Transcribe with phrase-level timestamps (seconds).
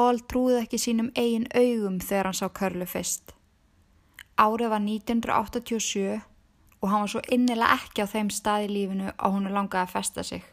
[0.00, 3.34] Paul trúði ekki sínum eigin augum þegar hann sá Körlu fyrst.
[4.40, 6.14] Árið var 1987
[6.80, 9.92] og hann var svo innilega ekki á þeim stað í lífinu að hún langaði að
[9.92, 10.46] festa sig.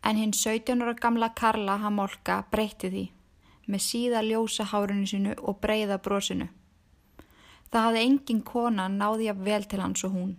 [0.00, 3.04] En hinn 17 ára gamla Karla Hamolka breytti því
[3.68, 6.48] með síða ljósa hárunu sinu og breyða brosinu.
[7.68, 10.32] Það hafði engin kona náði að vel til hans og hún.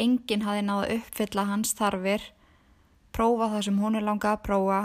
[0.00, 2.24] Engin hafði náði uppfylla hans þarfir,
[3.12, 4.82] prófa það sem hún er langað að prófa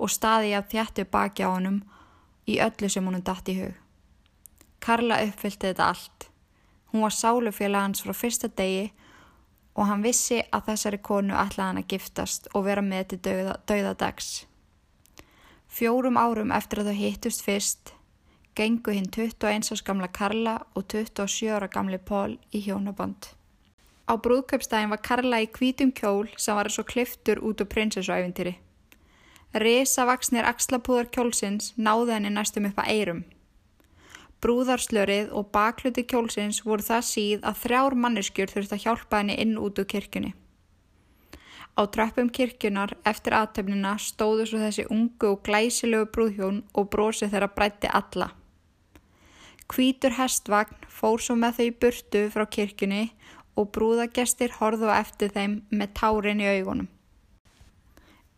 [0.00, 1.82] og staði að þjættu baki á hannum
[2.48, 3.76] í öllu sem er dætt í hug.
[4.80, 6.28] Karla uppfyllti þetta allt.
[6.90, 8.90] Hún var sálufélag hans frá fyrsta degi
[9.76, 13.56] og hann vissi að þessari konu ætlaði hann að giftast og vera með til dauða,
[13.68, 14.30] dauðadags.
[15.70, 17.94] Fjórum árum eftir að þau hittust fyrst
[18.58, 23.30] gengu hinn 21 árs gamla Karla og 27 ára gamli Pól í hjónaband.
[24.10, 28.56] Á brúðkaupstæðin var Karla í kvítum kjól sem var svo kliftur út úr prinsessuævintýri.
[29.50, 33.22] Resa vaksnir axlapúðar kjólsins náði henni næstum upp að eirum.
[34.40, 39.56] Brúðarslörið og bakluti kjólsins voru það síð að þrjár manneskjur þurfti að hjálpa henni inn
[39.58, 40.30] út úr kirkjunni.
[41.74, 47.50] Á tröppum kirkjunar eftir aðtöfnina stóðu svo þessi ungu og glæsilegu brúðhjón og brosi þeirra
[47.50, 48.30] brætti alla.
[49.66, 53.02] Kvítur hestvagn fór svo með þau burtu frá kirkjunni
[53.58, 56.88] og brúðagestir horðu eftir þeim með tárin í augunum.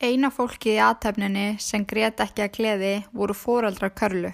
[0.03, 4.33] Eina fólkið í aðtöfninni sem greiðt ekki að gleði voru fóraldrar körlu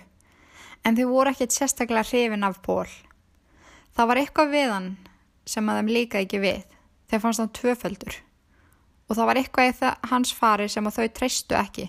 [0.86, 2.88] en þau voru ekkert sérstaklega hrifin af Pól.
[3.92, 4.88] Það var eitthvað við hann
[5.44, 6.64] sem að þeim líka ekki við,
[7.10, 8.16] þeir fannst hann tvöföldur
[9.08, 11.86] og það var eitthvað í hans fari sem að þau treystu ekki.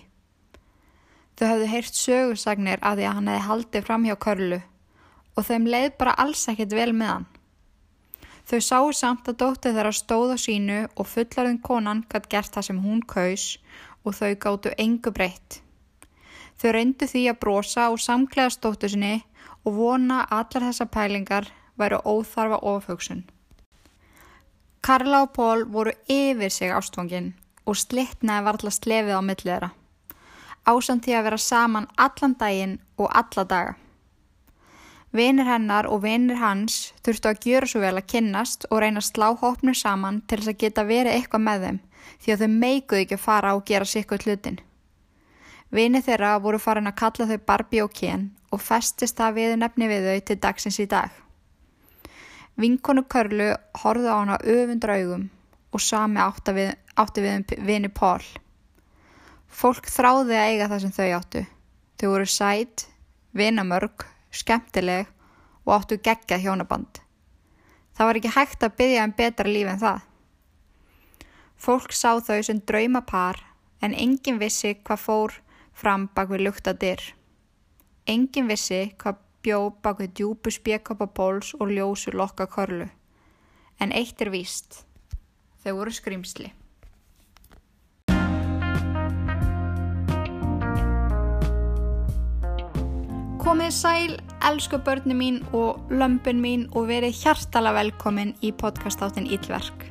[1.40, 4.60] Þau hafðu heyrt sögursagnir að því að hann hefði haldið fram hjá Körlu
[5.36, 7.28] og þeim leið bara alls ekkert vel með hann.
[8.50, 12.64] Þau sáu samt að dóttið þeirra stóð á sínu og fullarðin konan gætt gert það
[12.66, 13.44] sem hún kaus
[14.02, 15.60] og þau gáttu engu breytt.
[16.58, 19.20] Þau reyndu því að brosa og samklega stóttu sinni
[19.62, 21.46] og vona allar þessa pælingar
[21.78, 23.22] væru óþarfa ofhugsun.
[24.82, 27.30] Karla og Pól voru yfir sig ástfangin
[27.70, 29.70] og slittnaði varðla slefið á millið þeirra.
[30.66, 33.78] Ásamt því að vera saman allan daginn og alla daga.
[35.10, 39.08] Vinir hennar og vinir hans þurftu að gjöra svo vel að kynnast og reyna að
[39.08, 43.00] slá hópnu saman til þess að geta verið eitthvað með þeim því að þau meikuð
[43.00, 44.60] ekki að fara og gera sikkuð hlutin.
[45.74, 49.90] Vinir þeirra voru farin að kalla þau Barbie og Ken og festist það við nefni
[49.90, 51.10] við þau til dagsins í dag.
[52.60, 53.50] Vinkonu Körlu
[53.82, 55.26] horfði á hana öfundra augum
[55.70, 58.22] og sami átti við, átti við um vini Pól.
[59.50, 61.44] Fólk þráði að eiga það sem þau áttu.
[61.98, 62.86] Þau voru sætt,
[63.36, 65.08] vinamörg, skemmtileg
[65.66, 67.00] og áttu geggjað hjónaband.
[67.94, 70.04] Það var ekki hægt að byggja um betra líf en það.
[71.60, 73.42] Fólk sá þau sem drauma par
[73.84, 75.34] en enginn vissi hvað fór
[75.76, 77.02] fram bak við lukta dyr.
[78.08, 82.88] Enginn vissi hvað bjó bak við djúbu spjekkapa póls og ljósu lokka korlu.
[83.80, 84.84] En eitt er víst.
[85.64, 86.52] Þau voru skrimsli.
[93.40, 99.86] Komið sæl, elsku börni mín og lömpin mín og verið hjartala velkomin í podcastáttin Ílverk.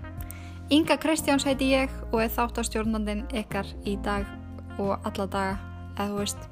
[0.69, 4.29] Inga Kristjáns heiti ég og er þáttastjórnandin ykkar í dag
[4.77, 5.57] og alla daga,
[5.97, 6.45] eða þú veist.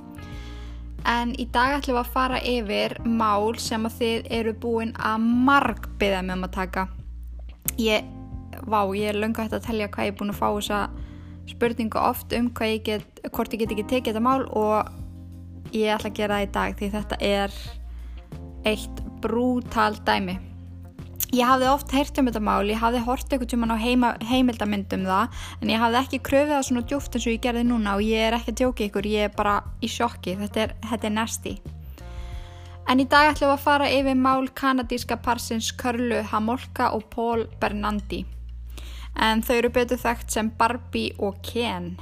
[1.05, 5.31] En í dag ætlum við að fara yfir mál sem að þið eru búin að
[5.45, 6.89] marg byggja með um að taka.
[7.77, 8.09] Ég,
[8.65, 10.85] vá, ég er löngu hægt að telja hvað ég er búin að fá þessa
[11.53, 14.96] spurningu oft um hvað ég get, hvort ég get ekki tekið þetta mál og
[15.73, 17.57] ég ætla að gera það í dag því þetta er
[18.67, 20.37] eitt brútal dæmi.
[21.35, 25.03] Ég hafði oft heyrt um þetta mál, ég hafði hort eitthvað tjóman á heima, heimildamindum
[25.09, 28.05] það en ég hafði ekki kröfið það svona djúft eins og ég gerði núna og
[28.07, 31.15] ég er ekki að tjóka ykkur, ég er bara í sjokki, þetta er, þetta er
[31.17, 31.53] næsti.
[32.87, 37.43] En í dag ætlum við að fara yfir mál kanadíska parsins Körlu Hamolka og Paul
[37.59, 38.21] Bernandi.
[39.19, 41.97] En þau eru betur þekkt sem Barbie og Ken.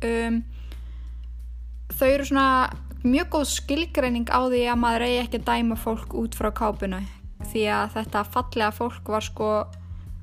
[0.00, 0.40] Um,
[1.98, 2.70] þau eru svona
[3.02, 7.02] mjög góð skilgreining á því að maður eigi ekki að dæma fólk út frá kápuna.
[7.50, 9.50] Því að þetta fallega fólk var sko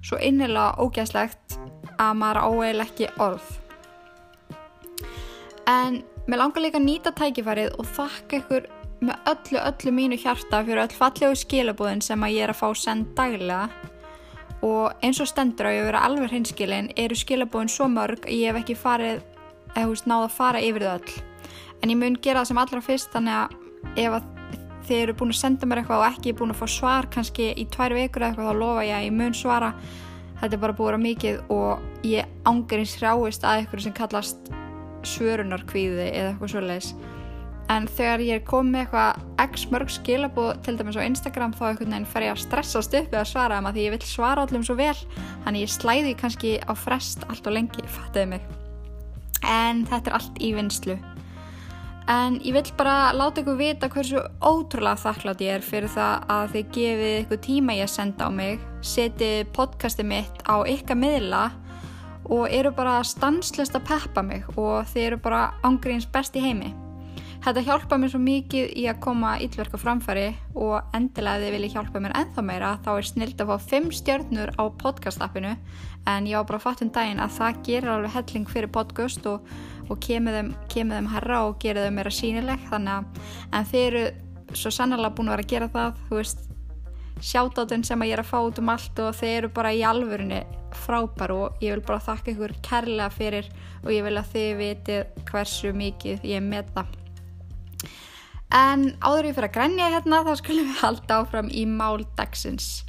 [0.05, 1.57] svo innilega ógæslegt
[1.99, 3.47] að maður áeil ekki orð.
[5.67, 8.71] En mér langar líka að nýta tækifærið og þakka ykkur
[9.05, 12.67] með öllu, öllu mínu hjarta fyrir öll fallegu skilabúðin sem að ég er að fá
[12.79, 13.69] send daglega.
[14.65, 18.35] Og eins og stendur á ég að vera alveg hinskilin eru skilabúðin svo mörg að
[18.37, 19.23] ég hef ekki farið
[19.75, 21.15] eða húst náða að fara yfir þau öll
[21.81, 24.31] en ég mun gera það sem allra fyrst þannig að ef að
[24.85, 27.65] þið eru búin að senda mér eitthvað og ekki búin að fá svar kannski í
[27.73, 29.71] tvær vikur eða eitthvað þá lofa ég að ég mun svara.
[30.41, 34.51] Þetta er bara búin að mikið og ég ángarins hrjáist að ykkur sem kallast
[35.05, 36.91] svörunarkvíði eða eitthvað svoleiðis.
[37.73, 41.95] En þegar ég er komið eitthvað x mörg skilabóð til dæmis á Instagram þá einhvern
[41.95, 44.45] veginn fer ég að stressast upp við að svara þeim að því ég vil svara
[44.45, 44.93] allum svo vel.
[45.47, 48.47] Þannig ég slæði kannski á frest allt og lengi, fattiði mig?
[49.49, 50.99] En þetta er allt í vinslu
[52.11, 56.53] en ég vil bara láta ykkur vita hversu ótrúlega þakklátt ég er fyrir það að
[56.53, 61.43] þið gefið ykkur tíma ég að senda á mig setið podcastið mitt á ykkar miðla
[62.29, 66.73] og eru bara stanslist að peppa mig og þið eru bara ángríns best í heimi.
[67.45, 71.53] Þetta hjálpa mér svo mikið í að koma íllverk á framfæri og endilega ef þið
[71.53, 75.51] viljið hjálpa mér ennþá meira þá er snilt að fá 5 stjörnur á podcast-appinu.
[76.09, 79.45] En ég á bara fatt um daginn að það gerir alveg helling fyrir podcast og,
[79.89, 83.85] og kemur þeim, kemur þeim herra og gerir þeim meira sínileg þannig að en þið
[83.85, 84.03] eru
[84.55, 86.43] svo sannlega búin að vera að gera það þú veist,
[87.25, 90.43] sjátátun sem ég er að fá út um allt og þeir eru bara í alvörunni
[90.85, 93.49] frábær og ég vil bara þakka ykkur kærlega fyrir
[93.85, 97.01] og ég vil að þið vitið hversu mikið ég met það
[98.55, 102.85] En áður ég fyrir að grænja hérna þá skulum við halda áfram í mál dagsins.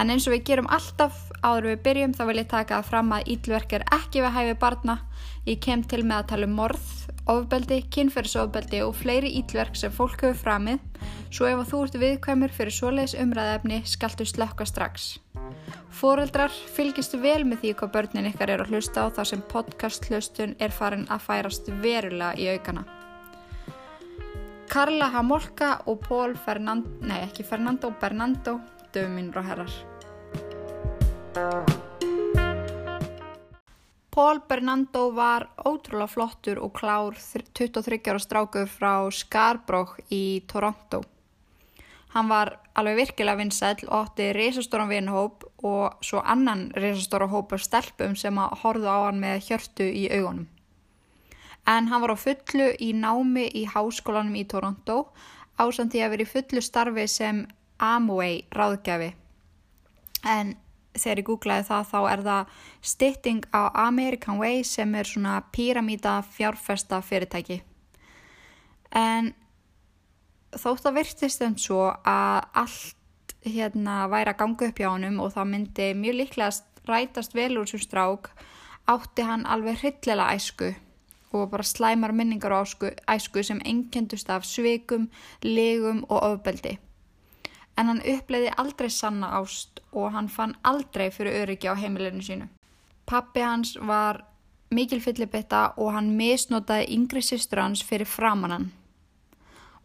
[0.00, 3.30] En eins og við gerum alltaf áður við byrjum þá vil ég taka fram að
[3.36, 4.98] ílverk er ekki við hæfi barna.
[5.46, 6.86] Ég kem til með að tala um morð,
[7.30, 10.80] ofbeldi, kynferðsofbeldi og fleiri ílverk sem fólk hefur framið.
[11.30, 15.20] Svo ef þú ert viðkvæmur fyrir svoleiðis umræðefni skaltu slökka strax.
[15.94, 20.02] Fóreldrar fylgistu vel með því hvað börnin ykkar er að hlusta á þar sem podcast
[20.10, 22.82] hlustun er farin að færast verulega í aukana.
[24.66, 28.58] Carla Hamolka og Pól Fernando, nei ekki Fernando, Bernando,
[28.90, 29.70] döfumínur og herrar.
[34.16, 37.18] Pól Bernando var ótrúlega flottur og klár
[37.52, 41.02] 23 ára strákur frá Scarborough í Toronto.
[42.16, 47.60] Hann var alveg virkilega vinsæl og átti reysastóran vinhóp og svo annan reysastóra hóp af
[47.60, 50.48] stelpum sem að horðu á hann með hjörtu í augunum
[51.66, 54.98] en hann var á fullu í námi í háskólanum í Toronto
[55.58, 57.42] ásand því að vera í fullu starfi sem
[57.82, 59.10] Amway ráðgjafi.
[60.24, 60.54] En
[60.96, 62.52] þegar ég googlaði það þá er það
[62.92, 67.60] stytting á American Way sem er svona píramíta fjárfesta fyrirtæki.
[68.96, 69.32] En
[70.56, 75.34] þótt að virtist um svo að allt hérna væri að ganga upp hjá honum og
[75.34, 76.50] það myndi mjög líklega
[76.86, 78.30] rætast vel úr svo strák
[78.90, 80.72] átti hann alveg hryllilega æsku
[81.36, 85.10] og bara slæmar minningar á ásku, æsku sem engendust af sveikum,
[85.42, 86.78] legum og ofbeldi.
[87.76, 92.48] En hann uppleiði aldrei sanna ást og hann fann aldrei fyrir öryggi á heimilinu sínu.
[93.06, 94.24] Pappi hans var
[94.70, 98.70] mikil fyllibitta og hann misnotaði yngri sýstur hans fyrir framannan.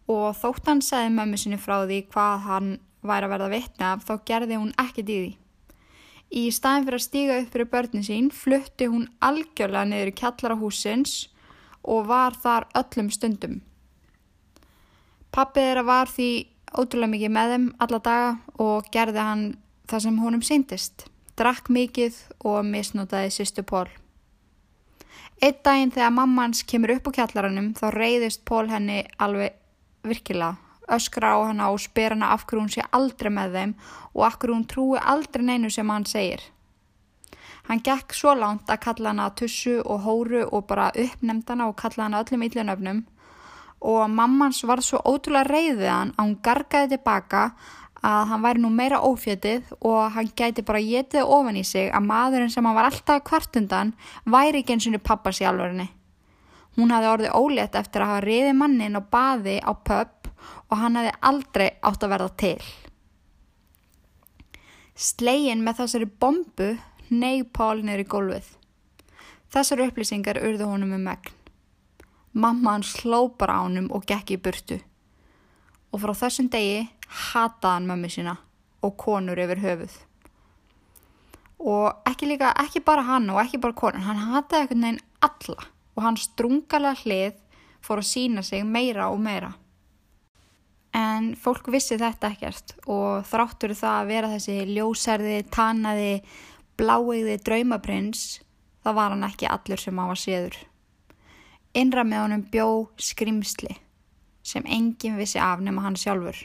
[0.09, 2.71] Og þótt hann segði mömmu sinni frá því hvað hann
[3.01, 5.31] væri að verða vittna þá gerði hún ekkert í því.
[6.31, 10.57] Í staðin fyrir að stíga upp fyrir börnin sín flutti hún algjörlega niður í kjallara
[10.61, 11.15] húsins
[11.83, 13.59] og var þar öllum stundum.
[15.31, 16.29] Pappið þeirra var því
[16.71, 18.29] ótrúlega mikið með þeim alla daga
[18.63, 19.45] og gerði hann
[19.91, 21.05] það sem honum síndist.
[21.39, 23.87] Drakk mikið og misnótaði sýstu Pól.
[25.41, 29.57] Eitt daginn þegar mammans kemur upp á kjallaranum þá reyðist Pól henni alveg
[30.05, 30.57] virkilega.
[30.91, 33.73] Öskra á hana og spyr hana af hverju hún sé aldrei með þeim
[34.13, 36.43] og af hverju hún trúi aldrei neinu sem hann segir.
[37.69, 42.07] Hann gekk svo langt að kalla hana tussu og hóru og bara uppnemdana og kalla
[42.09, 43.03] hana öllum yllunöfnum
[43.81, 47.45] og mammans var svo ótrúlega reyðið hann að hún gargaði tilbaka
[48.01, 52.07] að hann væri nú meira ófjötið og hann gæti bara getið ofan í sig að
[52.09, 53.93] maðurinn sem hann var alltaf kvartundan
[54.25, 55.89] væri ekki eins og pappa sér alvegni.
[56.77, 60.31] Hún hafði orðið ólétt eftir að hafa reyðið mannin og baði á pöpp
[60.71, 62.61] og hann hafði aldrei átt að verða til.
[64.95, 66.71] Slegin með þessari bombu
[67.09, 68.47] ney Pál neyri gólfið.
[69.51, 71.40] Þessar upplýsingar urðu honum um megn.
[72.33, 74.79] Mamma hann sló bara á honum og gekk í burtu.
[75.91, 76.85] Og frá þessum degi
[77.33, 78.37] hataði hann mömmu sína
[78.81, 79.97] og konur yfir höfuð.
[81.61, 85.57] Og ekki líka, ekki bara hann og ekki bara konur, hann hataði ekkert neginn alla
[85.91, 87.35] og hann strungalega hlið
[87.83, 89.51] fór að sína sig meira og meira.
[90.95, 96.15] En fólk vissi þetta ekkert og þráttur það að vera þessi ljósærði, tanaði,
[96.79, 98.41] bláiði draumaprins,
[98.83, 100.57] það var hann ekki allur sem hann var séður.
[101.71, 102.67] Innra með honum bjó
[102.99, 103.77] skrimsli
[104.43, 106.35] sem enginn vissi af nema hann sjálfur.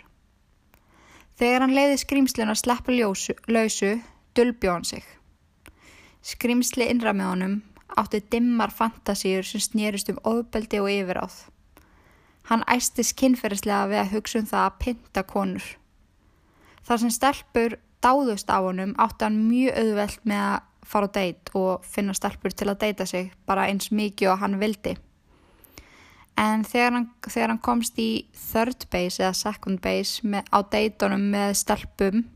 [1.37, 3.97] Þegar hann leiði skrimslinu að sleppa ljósu, lausu,
[4.39, 5.03] dölbjó hann sig.
[6.23, 7.57] Skrimsli innra með honum
[7.99, 11.35] átti dimmar fantasíur sem snýrist um ofbeldi og yfiráð.
[12.47, 15.67] Hann æstis kynferðislega við að hugsa um það að pinta konur.
[16.87, 21.51] Þar sem stelpur dáðust á honum átti hann mjög auðvelt með að fara á deitt
[21.59, 24.95] og finna stelpur til að deita sig bara eins mikið og hann vildi.
[26.37, 31.31] En þegar hann, þegar hann komst í third base eða second base með, á deitunum
[31.33, 32.27] með stelpum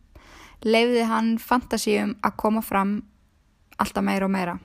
[0.65, 3.01] leiði hann fantasíum að koma fram
[3.81, 4.57] alltaf meira og meira.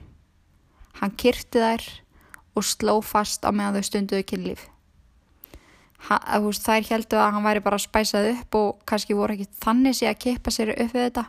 [1.00, 1.84] Hann kyrti þær
[2.56, 4.66] og sló fast á meðan þau stunduðu kynlíf.
[6.06, 10.20] Þær heldu að hann væri bara spæsað upp og kannski voru ekki þannig sé að
[10.24, 11.26] kippa sér upp við þetta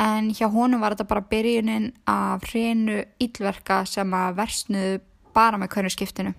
[0.00, 5.00] en hjá honum var þetta bara byrjunin af hreinu ílverka sem að versnuðu
[5.36, 6.32] bara með hvernig skiptinu.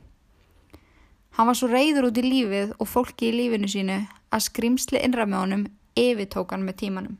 [1.33, 3.97] Hann var svo reyður út í lífið og fólki í lífinu sínu
[4.33, 5.63] að skrimsli innra með honum
[5.97, 7.15] yfirtókan með tímanum.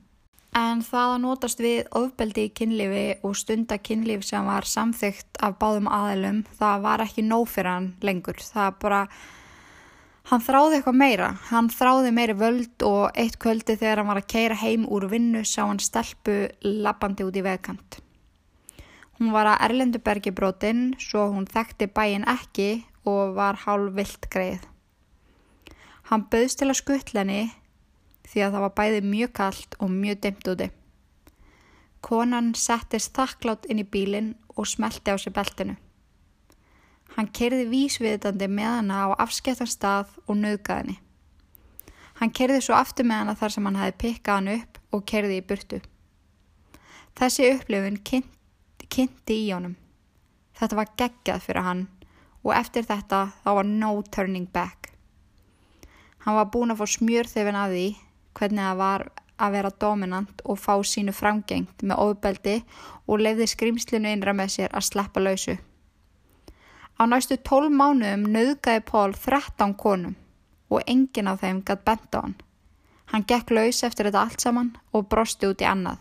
[0.54, 5.56] En það að notast við ofbeldi í kynlifi og stunda kynlif sem var samþygt af
[5.62, 8.38] báðum aðelum, það var ekki nóg fyrir hann lengur.
[8.38, 9.00] Það bara,
[10.30, 11.32] hann þráði eitthvað meira.
[11.50, 15.42] Hann þráði meiri völd og eitt kvöldi þegar hann var að keira heim úr vinnu
[15.42, 18.04] sá hann stelpu lappandi út í vegkant.
[19.18, 24.64] Hún var að Erlendubergi brotinn svo hún þekkti bæin ekki og var hálf vilt greið.
[26.10, 27.42] Hann bauðst til að skuttlenni
[28.28, 30.70] því að það var bæði mjög kallt og mjög dimt úti.
[32.04, 35.78] Konan settist þakklátt inn í bílinn og smelti á sér beltinu.
[37.16, 40.98] Hann kerði vísviðtandi með hana á afskettan stað og nöðgaðinni.
[42.20, 45.40] Hann kerði svo aftur með hana þar sem hann hefði pikkað hann upp og kerði
[45.40, 45.80] í burtu.
[47.14, 49.76] Þessi upplifun kynnt, kynnti í honum.
[50.58, 51.84] Þetta var geggjað fyrir hann
[52.44, 54.92] og eftir þetta þá var no turning back.
[56.24, 57.88] Hann var búin að fá smjörþefin af því
[58.38, 59.06] hvernig það var
[59.44, 62.58] að vera dominant og fá sínu framgengt með ofbeldi
[63.08, 65.58] og lefði skrimslinu innra með sér að sleppa lausu.
[67.00, 70.16] Á næstu tól mánuðum nöðgæði Pól 13 konum
[70.70, 72.36] og engin af þeim gætt bent á hann.
[73.12, 76.00] Hann gekk laus eftir þetta allt saman og brosti út í annað.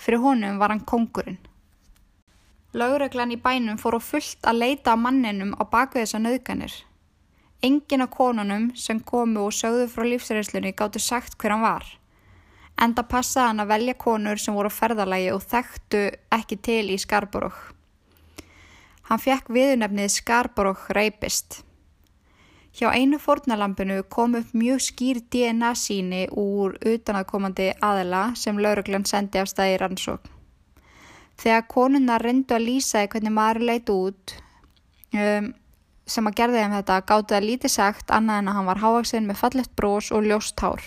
[0.00, 1.38] Fyrir honum var hann kongurinn.
[2.72, 6.72] Laugreglan í bænum fór á fullt að leita á manninum á baku þessa nöðganir.
[7.62, 11.84] Engin af konunum sem komu og sögðu frá lífsreyslunni gáttu sagt hver hann var.
[12.80, 16.02] Enda passaði hann að velja konur sem voru ferðalagi og þekktu
[16.32, 17.60] ekki til í Skarborg.
[19.10, 21.60] Hann fekk viðunefnið Skarborg reypist.
[22.72, 29.44] Hjá einu fornalampinu kom upp mjög skýr DNA síni úr utanakomandi aðela sem lauruglan sendi
[29.44, 30.41] af staði rannsókn.
[31.42, 34.34] Þegar konuna reyndu að lýsa hvernig maður leiti út
[35.18, 35.48] um,
[36.06, 39.28] sem að gerði þeim þetta gáti það lítið sagt annað en að hann var hávaksinn
[39.28, 40.84] með fallegt brós og ljóst hár.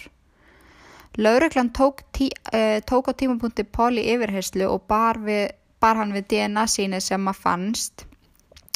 [1.16, 6.28] Laureglan tók, tí, uh, tók á tímapunkti Páli yfirherslu og bar, við, bar hann við
[6.32, 8.06] DNA síni sem að fannst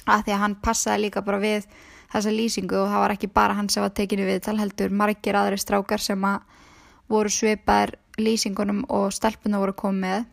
[0.09, 1.67] að því að hann passaði líka bara við
[2.09, 5.59] þessa lýsingu og það var ekki bara hann sem var tekinu við talheldur margir aðri
[5.61, 6.39] strákar sem að
[7.11, 10.25] voru sveipaðir lýsingunum og stelpuna voru komið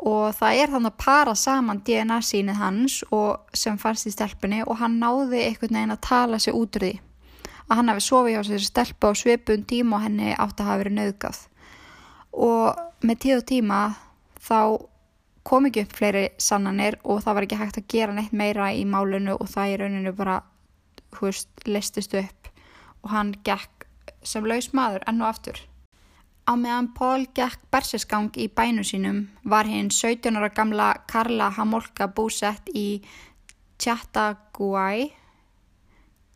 [0.00, 3.00] og það er þannig að para saman DNA sínið hans
[3.52, 6.92] sem fannst í stelpunni og hann náði einhvern veginn að tala sig út úr því.
[7.68, 10.80] Að hann hafi sofið hjá sér stelpu á svipun tíma og henni átti að hafa
[10.80, 11.42] verið nöðgað
[12.30, 13.80] og með tíð og tíma
[14.40, 14.60] þá
[15.46, 18.84] kom ekki upp fleiri sannanir og það var ekki hægt að gera neitt meira í
[18.88, 20.40] málunu og það í rauninu bara
[21.18, 22.50] hú veist, listist upp.
[23.02, 23.88] Og hann gekk
[24.22, 25.60] sem laus maður enn og aftur
[26.50, 32.10] Á meðan Pól gekk bersesgang í bænu sínum var hinn 17 ára gamla Karla Hamolka
[32.10, 33.06] búsett í
[33.78, 35.14] Chattagawai.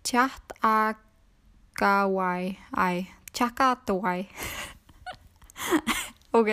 [0.06, 1.02] Chattagawai.
[3.34, 4.28] Chattagawai.
[6.34, 6.50] Ok.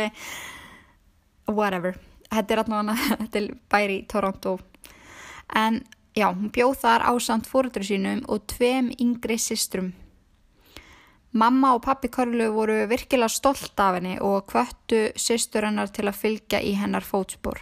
[1.46, 1.98] Whatever.
[2.30, 2.60] Þetta er
[3.22, 4.60] þetta er bæri Toronto.
[5.53, 9.94] En já, hún bjóð þar á samt fóröldur sínum og tveim yngri sistrum
[11.31, 16.17] Mamma og pappi Karlu voru virkilega stolt af henni og kvöttu sýstur hennar til að
[16.19, 17.61] fylgja í hennar fótspor.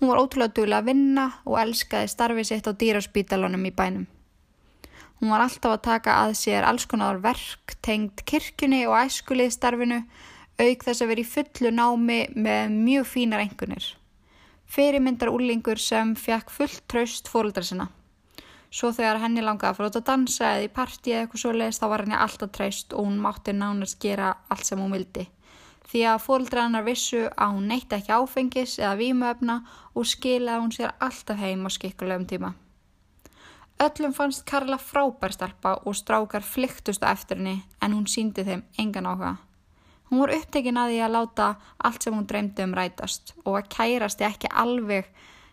[0.00, 4.08] Hún var ótrúlega duglega að vinna og elskaði starfið sitt á dýraspítalunum í bænum.
[5.20, 10.02] Hún var alltaf að taka að sér alls konar verk, tengd kirkjunni og æskulið starfinu,
[10.58, 13.86] auk þess að vera í fullu námi með mjög fínar engunir.
[14.66, 17.86] Fyrirmyndar úrlingur sem fekk fullt traust fóröldra sinna.
[18.74, 21.50] Svo þegar henni langaði að fara út að dansa eða í parti eða eitthvað svo
[21.54, 25.28] leiðist þá var henni alltaf treyst og hún mátti nánast gera allt sem hún vildi.
[25.84, 29.54] Því að fólkdra hennar vissu að hún neytti ekki áfengis eða vímuöfna
[29.94, 32.50] og skilaði hún sér alltaf heim á skikkulegum tíma.
[33.84, 38.64] Öllum fannst Karla frábær stelpa og strákar flyktust á eftir henni en hún síndi þeim
[38.78, 39.36] engan áhuga.
[40.10, 41.46] Hún var upptekinn að því að láta
[41.78, 45.06] allt sem hún dreymdi um rætast og að kærasti ekki alveg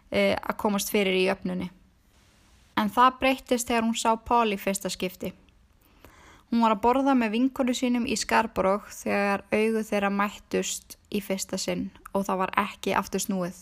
[0.09, 1.69] e, að komast fyrir í öfnunni
[2.77, 5.33] en það breyttist þegar hún sá Pál í fyrsta skipti.
[6.51, 11.59] Hún var að borða með vinkonu sínum í Skarborg þegar augu þeirra mættust í fyrsta
[11.61, 13.59] sinn og það var ekki aftur snúið.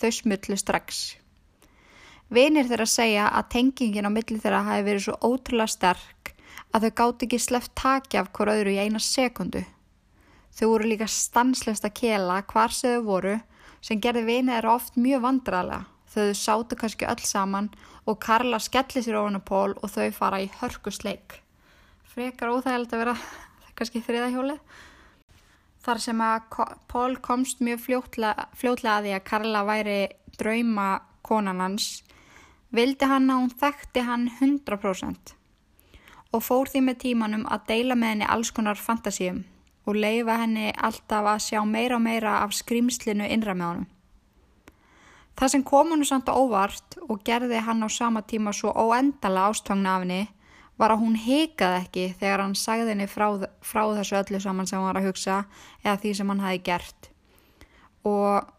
[0.00, 1.00] Þau smullu strax.
[2.32, 6.32] Vinir þeirra segja að tengingin á milli þeirra hafi verið svo ótrúlega sterk
[6.72, 9.64] að þau gátt ekki sleft taki af hver öðru í eina sekundu.
[10.56, 13.36] Þau voru líka stanslefst að kela hvar sem þau voru
[13.84, 15.84] sem gerði vinið þeirra oft mjög vandrarlega.
[16.10, 17.70] Þau sátu kannski öll saman
[18.06, 21.38] og Karla skelli sér ofan á Pól og þau fara í hörkusleik.
[22.10, 23.16] Frekar óþægilegt að vera
[23.78, 24.58] kannski þriðahjólið.
[25.80, 26.56] Þar sem að
[26.90, 30.00] Pól komst mjög fljótlega, fljótlega að því að Karla væri
[30.36, 30.88] drauma
[31.22, 32.00] konan hans
[32.74, 35.32] vildi hann að hún þekkti hann 100%
[36.30, 39.40] og fór því með tímanum að deila með henni alls konar fantasíum
[39.88, 43.88] og leifa henni alltaf að sjá meira og meira af skrýmslinu innra með honum.
[45.40, 49.96] Það sem kom hennu samt óvart og gerði hann á sama tíma svo óendala ástfangna
[49.96, 50.20] af henni
[50.76, 53.26] var að hún heikaði ekki þegar hann sagði henni frá,
[53.64, 55.38] frá þessu öllu saman sem hann var að hugsa
[55.84, 57.08] eða því sem hann hafi gert
[58.04, 58.50] og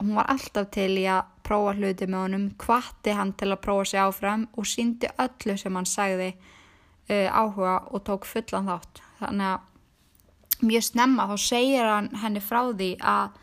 [0.00, 3.86] hún var alltaf til í að prófa hluti með honum, hvatti hann til að prófa
[3.90, 9.02] sig áfram og síndi öllu sem hann sagði uh, áhuga og tók fullan þátt.
[9.20, 13.40] Þannig að mjög snemma þá segir hann henni frá því að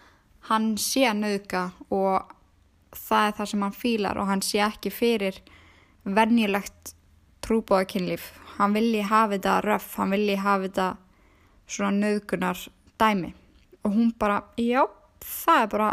[0.49, 2.37] hann sé að nauka og
[2.95, 5.39] það er það sem hann fílar og hann sé ekki fyrir
[6.03, 6.93] vennilegt
[7.45, 8.31] trúbóðakynlíf.
[8.57, 10.87] Hann vilji hafa þetta röf, hann vilji hafa þetta
[11.71, 12.59] svona naukunar
[12.99, 13.33] dæmi.
[13.85, 14.85] Og hún bara, já,
[15.23, 15.89] það er bara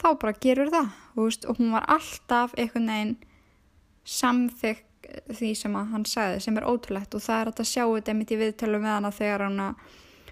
[0.00, 3.16] þá bara gerur það veist, og hún var alltaf einhvern veginn
[4.04, 4.86] samþygg
[5.36, 7.14] því sem hann sagði sem er ótrúlegt.
[7.16, 9.74] Og það er að sjá þetta mitt í viðtölu með hana þegar hann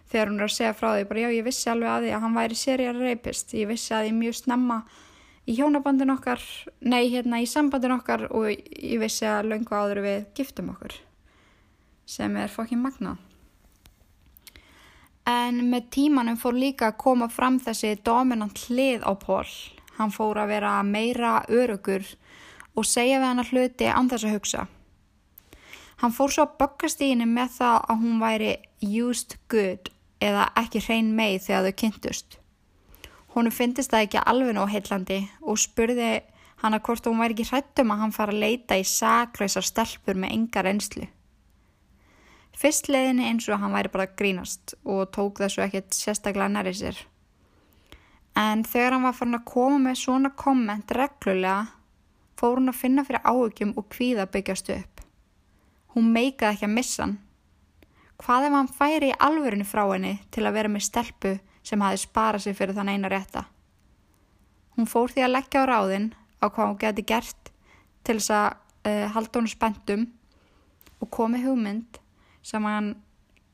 [0.09, 2.23] þegar hún er að segja frá því bara já ég vissi alveg að því að
[2.25, 3.55] hann væri serial rapist.
[3.55, 4.79] Ég vissi að því mjög snemma
[5.49, 6.43] í hjónabandin okkar
[6.81, 11.01] nei hérna í sambandin okkar og ég vissi að löngu áður við giftum okkur
[12.09, 13.17] sem er fokkin magnað
[15.29, 19.45] En með tímanum fór líka að koma fram þessi dominant hlið á Pól.
[19.99, 22.07] Hann fór að vera meira örugur
[22.79, 24.65] og segja við hann að hluti án þess að hugsa.
[26.01, 28.53] Hann fór svo að böggast í henni með það að hún væri
[29.03, 29.91] used good
[30.25, 32.39] eða ekki hrein með þegar þau kynntust.
[33.39, 36.09] Húnu fyndist það ekki alveg nóg heillandi og spurði
[36.59, 40.19] hann að hvort hún væri ekki hrættum að hann fara að leita í saklausar stelpur
[40.19, 41.07] með enga reynslu.
[42.59, 46.99] Fyrst leiðinni eins og hann væri bara grínast og tók þessu ekkert sérstaklega næri sér.
[48.35, 51.69] En þegar hann var farin að koma með svona komment reglulega
[52.43, 55.05] fór hún að finna fyrir áökjum og kvíða byggjast upp.
[55.95, 57.21] Hún meikaði ekki að missa hann.
[58.19, 62.01] Hvað ef hann færi í alvörinu frá henni til að vera með stelpu sem hafi
[62.01, 63.45] sparað sig fyrir þann eina rétta?
[64.79, 66.09] Hún fór því að leggja á ráðin
[66.41, 67.53] á hvað hún geti gert
[68.07, 68.49] til þess að
[68.89, 70.07] uh, halda hún spentum
[71.03, 72.01] og komi hugmynd
[72.43, 72.95] sem hann,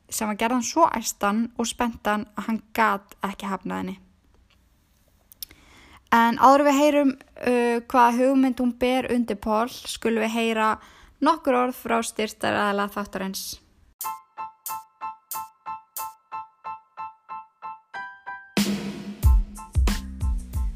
[0.09, 3.97] sem hann gerðan svo æstan og spentan að hann gat ekki hafnað henni.
[6.15, 10.75] En áður við heyrum uh, hvað hugmynd hún ber undir Pól, skulum við heyra
[11.25, 13.64] nokkur orð frá styrtar aðla þáttarins.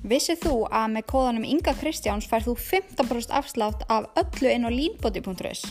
[0.08, 4.70] Vissið þú að með kóðanum Inga Kristjáns fær þú 15% afslátt af öllu inn á
[4.72, 5.66] línbóti.is?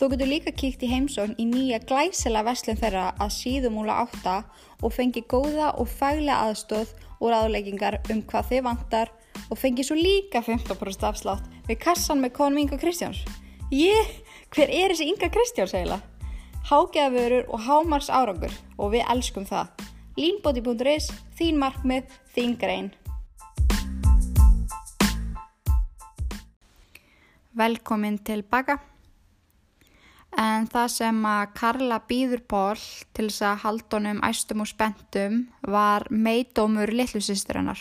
[0.00, 4.38] Þú getur líka kíkt í heimsókn í nýja glæsela veslun þeirra að síðumúla átta
[4.80, 9.12] og fengi góða og faglega aðstóð og ráðleggingar um hvað þið vantar
[9.50, 13.20] og fengi svo líka 15% afslátt við kassan með konum Inga Kristjáns.
[13.68, 16.00] Ég, hver er þessi Inga Kristjáns eiginlega?
[16.72, 19.88] Hágeðavörur og hámars árangur og við elskum það.
[20.16, 22.94] Línbóti.is, þín markmið, þín grein.
[27.56, 28.78] Velkomin tilbaka.
[30.36, 32.80] En það sem að Karla býður Pól
[33.16, 37.80] til þess að halda honum æstum og spentum var meidómur litlusistur hennar.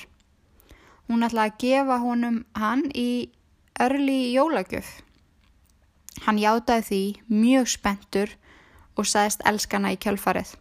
[1.09, 3.27] Hún ætlaði að gefa honum hann í
[3.83, 4.87] örli jólagjöf.
[6.23, 7.01] Hann játaði því
[7.43, 8.37] mjög spentur
[8.95, 10.55] og sagðist elskana í kjölfarið.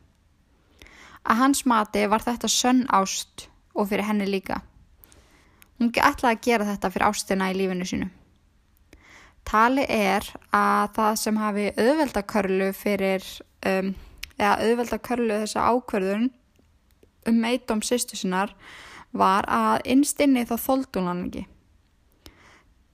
[1.22, 3.46] Að hans mati var þetta sönn ást
[3.79, 4.59] og fyrir henni líka.
[5.79, 8.11] Hún ætlaði að gera þetta fyrir ástina í lífinu sínu.
[9.44, 10.24] Tali er
[10.57, 13.24] að það sem hafi auðveldakörlu fyrir,
[13.68, 13.92] um,
[14.38, 16.30] eða auðveldakörlu þessa ákverðun
[17.28, 18.54] um meitum sýstu sinnar
[19.14, 21.44] var að innstinni þá þóldun hann ekki.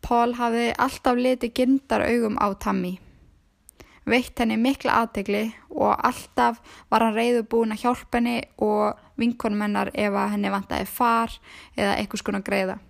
[0.01, 2.99] Pól hafi alltaf litið gindar augum á Tammy.
[4.09, 6.61] Veitt henni mikla aðtegli og alltaf
[6.91, 11.37] var hann reyðu búin að hjálpa henni og vinkonum hennar ef henni vantaði far
[11.77, 12.81] eða eitthvað skona greiða.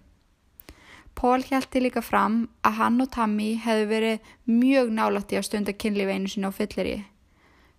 [1.15, 6.31] Pól hjælti líka fram að hann og Tammy hefðu verið mjög nálætti á stundakinnlífi einu
[6.33, 6.99] sinna á fyllir í.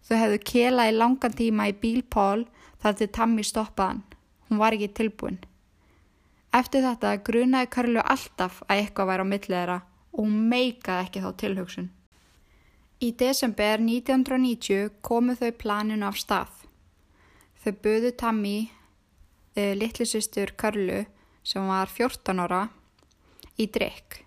[0.06, 2.46] Þau hefðu kelað í langan tíma í bíl Pól
[2.82, 4.04] þar til Tammy stoppaðan.
[4.50, 5.40] Hún var ekki tilbúin.
[6.52, 9.78] Eftir þetta grunaði Karlu alltaf að eitthvað væri á milliðra
[10.12, 11.88] og hún meikaði ekki þá tilhugsun.
[13.02, 16.52] Í desember 1990 komu þau planinu af stað.
[17.64, 18.58] Þau buðu Tammy,
[19.56, 21.06] uh, litli sýstur Karlu,
[21.42, 22.68] sem var 14 ára,
[23.60, 24.22] í drikk.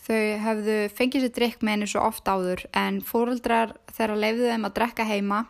[0.00, 4.66] Þau hefðu fengið sér drikk með henni svo oft áður en fóröldrar þeirra leiðið þeim
[4.66, 5.40] að drekka heima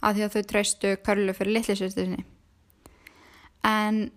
[0.00, 2.24] að því að þau treystu Karlu fyrir litli sýstu sinni.
[3.64, 4.08] En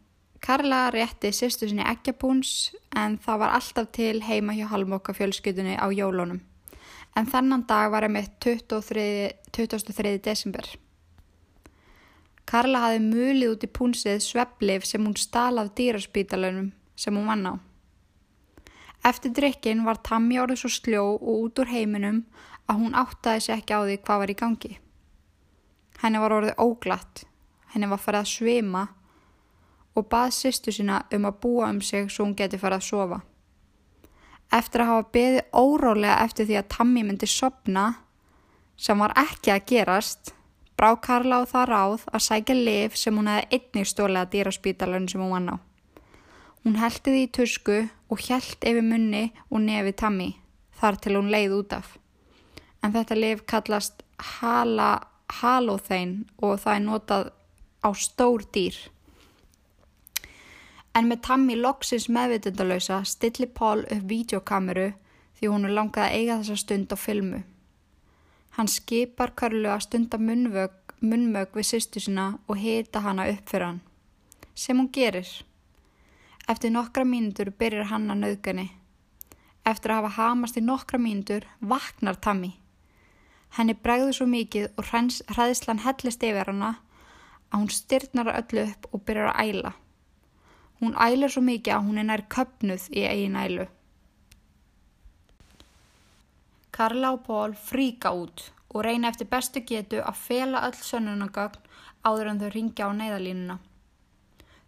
[0.44, 5.88] Karla rétti sýstu sinni ekkjapúns en það var alltaf til heima hjá halmokka fjölskytunni á
[5.94, 6.42] jólunum.
[7.18, 9.34] En þannan dag var einmitt 23.
[9.52, 10.18] 23.
[10.24, 10.68] desember.
[12.48, 17.54] Karla hafi mulið út í púnsið sveplif sem hún stalað dýraspítalunum sem hún vann á.
[19.06, 22.24] Eftir drikkin var Tammi orðið svo sljó og út úr heiminum
[22.68, 24.74] að hún áttaði sér ekki á því hvað var í gangi.
[26.02, 27.24] Henni var orðið óglatt,
[27.74, 28.84] henni var farið að svima
[29.98, 33.20] og bað sýstu sína um að búa um sig svo hún geti farið að sofa.
[34.54, 37.86] Eftir að hafa beðið órólega eftir því að Tammi myndi sopna,
[38.78, 40.34] sem var ekki að gerast,
[40.78, 45.24] brá Karla á það ráð að sækja lif sem hún hefði einnig stólega dýraspítalun sem
[45.24, 45.58] hún vann á.
[46.68, 47.76] Hún heldi því í tusku
[48.12, 50.26] og held yfir munni og nefi Tammi
[50.76, 51.94] þar til hún leið út af.
[52.84, 54.04] En þetta lif kallast
[55.38, 56.12] haloþein
[56.44, 57.32] og það er notað
[57.88, 58.76] á stór dýr.
[60.92, 64.92] En með Tammi loksins meðvitundalösa stilli Pól upp videokameru
[65.40, 67.44] því hún er langað að eiga þessa stund á filmu.
[68.60, 73.86] Hann skipar Karlu að stunda munmög við sýstu sína og hita hana upp fyrir hann.
[74.52, 75.30] Sem hún gerir.
[76.48, 78.70] Eftir nokkra mínútur byrjar hann að nauðgani.
[79.68, 82.54] Eftir að hafa hamast í nokkra mínútur vaknar Tammy.
[83.58, 86.70] Henni bregður svo mikið og hræðslan hellist yfir hana
[87.52, 89.74] að hún styrnar öllu upp og byrjar að æla.
[90.80, 93.68] Hún ælir svo mikið að hún er nær köpnuð í eigin ælu.
[96.72, 101.68] Karla og Pól fríka út og reyna eftir bestu getu að fela öll sönnunagögn
[102.08, 103.60] áður en þau ringja á neyðalínuna.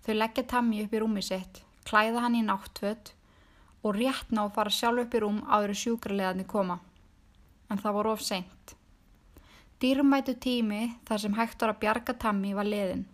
[0.04, 3.14] Þau leggja Tammy upp í rúmi sitt klæða hann í náttfött
[3.84, 6.80] og rétt ná að fara sjálf upp í rúm áður sjúkrarlegaðni koma.
[7.70, 8.76] En það voru of seint.
[9.80, 13.06] Dýrmætu tími þar sem hægt var að bjarga Tammi var leðin.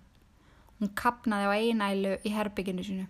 [0.79, 3.05] Hún kapnaði á einælu í herbygginu sínu.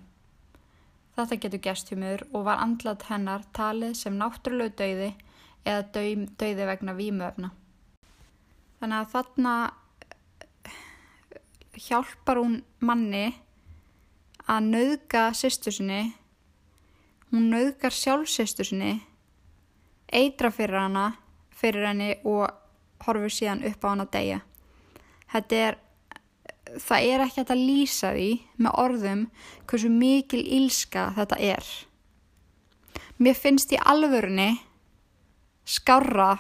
[1.16, 5.14] Þetta getur gestumur og var andlat hennar talið sem náttúrulegu dauði
[5.64, 7.54] eða döi, dauði vegna výmöfna.
[8.82, 9.54] Þannig að þarna
[11.86, 13.30] hjálpar hún manni
[14.48, 16.14] að nauðga sýstu sinni.
[17.32, 19.00] Hún nauðgar sjálfsýstu sinni
[20.14, 21.08] eitra fyrir hana
[21.56, 22.46] fyrir henni og
[23.06, 24.42] horfur síðan upp á hana degja
[25.34, 25.78] þetta er
[26.82, 28.30] það er ekki að lýsa því
[28.62, 29.26] með orðum
[29.70, 31.68] hversu mikil ílska þetta er.
[33.22, 34.50] Mér finnst í alvörunni
[35.66, 36.36] skára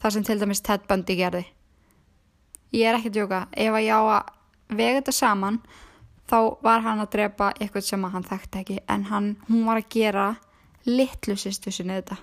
[0.00, 1.44] það sem til dæmis Ted Bundy gerði.
[2.72, 3.42] Ég er ekki að djóka.
[3.52, 5.60] Ef að ég á að vega þetta saman
[6.30, 9.90] þá var hann að drepa eitthvað sem hann þekkti ekki en hann, hún var að
[9.94, 10.26] gera
[10.86, 12.18] litlu sýstu sinni þetta.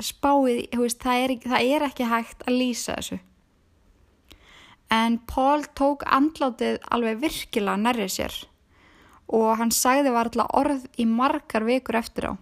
[0.00, 3.18] Spáið, veist, það, er, það er ekki hægt að lýsa þessu.
[4.90, 8.38] En Pól tók andlátið alveg virkilega nærrið sér
[9.30, 12.32] og hann sagði var alltaf orð í margar vikur eftir á.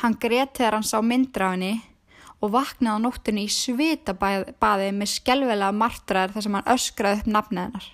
[0.00, 1.74] Hann greiðt þegar hann sá myndra á henni
[2.42, 7.62] og vaknaði á nóttunni í svitabaði með skjálfilega martraðar þar sem hann öskraði upp nafnið
[7.62, 7.88] hennar.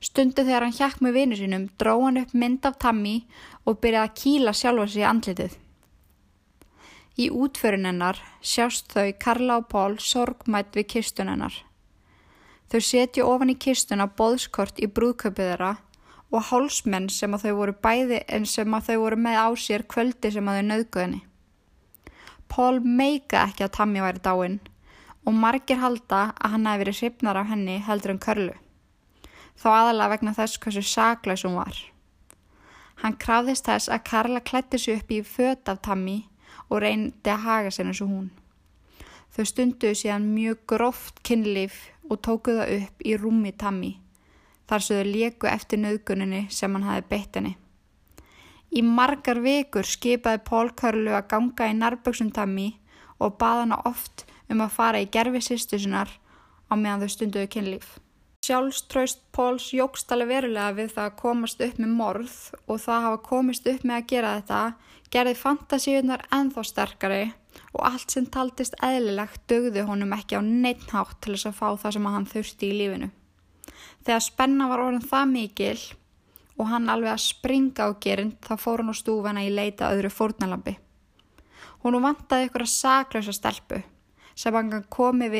[0.00, 3.16] Stundu þegar hann hjakk með vinu sínum dró hann upp mynd af Tammy
[3.66, 5.56] og byrjaði að kýla sjálfa sig í andlitið.
[7.18, 11.56] Í útförun hennar sjást þau Karla og Pól sorgmætt við kistun hennar.
[12.70, 15.72] Þau setju ofan í kistuna boðskort í brúðköpið þeirra
[16.30, 19.84] og hálsmenn sem að þau voru bæði en sem að þau voru með á sér
[19.88, 21.20] kvöldi sem að þau nöðguðinni.
[22.48, 24.58] Pól meika ekki að Tammy væri dáinn
[25.26, 28.56] og margir halda að hann hefði verið hrifnar af henni heldur en körlu.
[29.58, 31.76] Þá aðalega vegna þess hversu saglaus hún var.
[33.02, 36.18] Hann krafðist þess að Karla klætti sig upp í föt af Tammy
[36.68, 38.28] og reyndi að haga sér eins og hún.
[39.34, 43.92] Þau stunduðu síðan mjög gróft kynlíf og tókuðu það upp í rúmi Tammy
[44.68, 47.54] þar svo þau leku eftir nöðguninni sem hann hafi beitt henni.
[48.68, 52.74] Í margar vikur skipaði Pól Körlu að ganga í nærböksum Tammy
[53.18, 56.10] og baða hana oft um að fara í gerfi sýstu sinnar
[56.68, 57.88] á meðan þau stunduðu kynlíf.
[58.44, 63.20] Sjálfströst Póls jógst alveg verulega við það að komast upp með morð og það hafa
[63.26, 64.60] komist upp með að gera þetta
[65.12, 67.22] gerði fantasíunar enþá sterkari
[67.72, 71.96] og allt sem taldist eðlilegt dögði honum ekki á neittnátt til þess að fá það
[71.96, 73.08] sem hann þurfti í lífinu.
[74.04, 75.78] Þegar spenna var orðin það mikil
[76.58, 80.10] og hann alveg að springa á gerind þá fór hann á stúfana í leita öðru
[80.10, 80.74] fórnalambi.
[81.84, 83.82] Hún vantaði ykkur að saklausa stelpu
[84.38, 85.30] sem hann komi,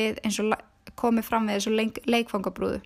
[0.95, 2.79] komi fram við eins og leikfangabrúðu.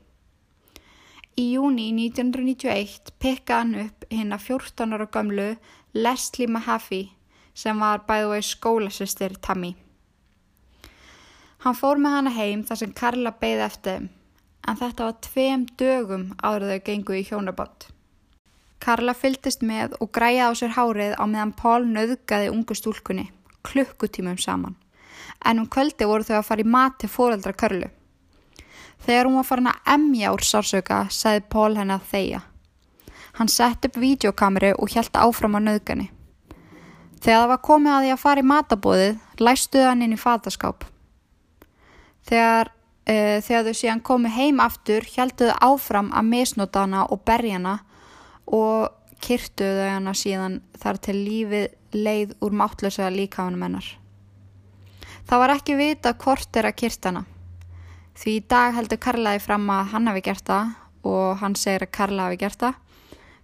[1.33, 5.47] Í júni 1991 pekka hann upp hinn að 14 ára gamlu
[5.93, 7.07] Leslie Mahaffey
[7.57, 9.73] sem var bæðu og skólasistir Tammy.
[11.63, 14.11] Hann fór með hana heim þar sem Karla beigði eftir þeim
[14.67, 17.92] en þetta var tveim dögum áður þau gengu í hjónabátt.
[18.83, 23.29] Karla fylgist með og græði á sér hárið á meðan Pál nöðgaði ungu stúlkunni,
[23.63, 24.75] klukkutímum saman,
[25.45, 27.87] en um kvöldi voru þau að fara í mat til fóreldra Karlu.
[29.05, 32.41] Þegar hún var farin að emja úr sársöka, segði Pól henni að þeia.
[33.39, 36.09] Hann sett upp videokameru og hjælt áfram á nöðgani.
[37.23, 40.83] Þegar það var komið að því að fara í matabóðið, læstuði hann inn í fataskáp.
[42.27, 42.71] Þegar,
[43.07, 47.79] uh, þegar þau síðan komið heim aftur, hjæltuðu áfram að misnóta hana og berja hana
[48.47, 48.91] og
[49.23, 53.85] kyrtuðu hana síðan þar til lífið leið úr máttlösa líkafanum hennar.
[55.23, 57.25] Það var ekki vita hvort er að kyrta hana.
[58.13, 60.73] Því í dag heldur Karlaði fram að hann hafi gert það
[61.07, 62.81] og hann segir að Karla hafi gert það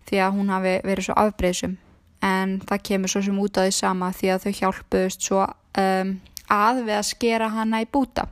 [0.09, 1.77] því að hún hafi verið svo afbreyðsum
[2.25, 6.13] en það kemur svo sem út á því sama því að þau hjálpuðust svo um,
[6.51, 8.25] að við að skera hanna í búta.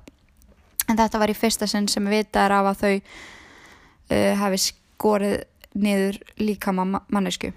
[0.87, 5.37] En þetta var í fyrsta sinn sem við vitaður af að þau uh, hafi skorið
[5.77, 7.53] niður líka mannesku.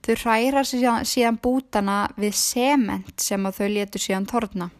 [0.00, 4.70] Þau hræra síðan, bútana við sement sem að þau letur síðan torna.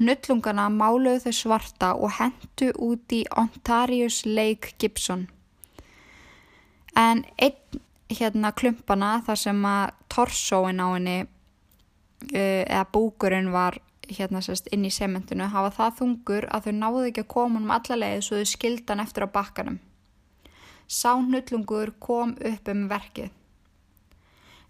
[0.00, 5.26] Nullungana máluðu þau svarta og hendu út í Ontarius Lake Gibson.
[6.96, 13.76] En einn hérna klumpana þar sem að torsóin á henni uh, eða búkurinn var
[14.10, 17.70] hérna sérst inn í sementinu hafa það þungur að þau náðu ekki að koma um
[17.76, 19.78] alla leið svo þau skildan eftir á bakkanum.
[20.90, 23.30] Sá nullungur kom upp um verkið.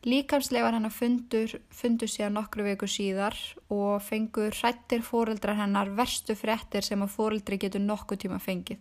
[0.05, 3.37] Líkamsleifar hennar fundur, fundur síðan nokkru viku síðar
[3.73, 8.79] og fengur hrættir fóreldrar hennar verstu fréttir sem að fóreldri getur nokkuð tíma fengið.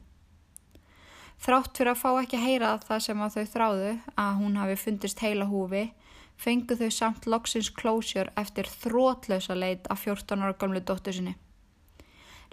[1.40, 3.92] Þrátt fyrir að fá ekki að heyra það sem að þau þráðu
[4.28, 5.86] að hún hafi fundist heila húfi,
[6.36, 11.40] fengu þau samt loksins closure eftir þrótlausa leit af 14 ára gamlu dóttur sinni.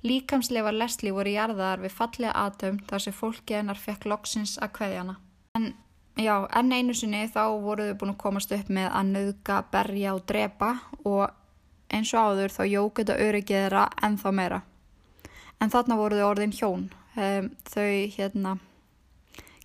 [0.06, 4.72] Líkamsleifar Leslie voru í jarðaðar við fallega aðtömm þar sem fólki hennar fekk loksins að
[4.78, 5.18] kveðjana.
[5.58, 5.74] En
[6.16, 10.14] Já, enn einu sinni þá voruð þau búin að komast upp með að nauðga, berja
[10.16, 10.70] og drepa
[11.04, 11.26] og
[11.92, 14.62] eins og áður þá jók þetta öryggið þeirra ennþá meira.
[15.60, 16.88] En þarna voruð þau orðin hjón.
[17.20, 18.54] Um, þau hérna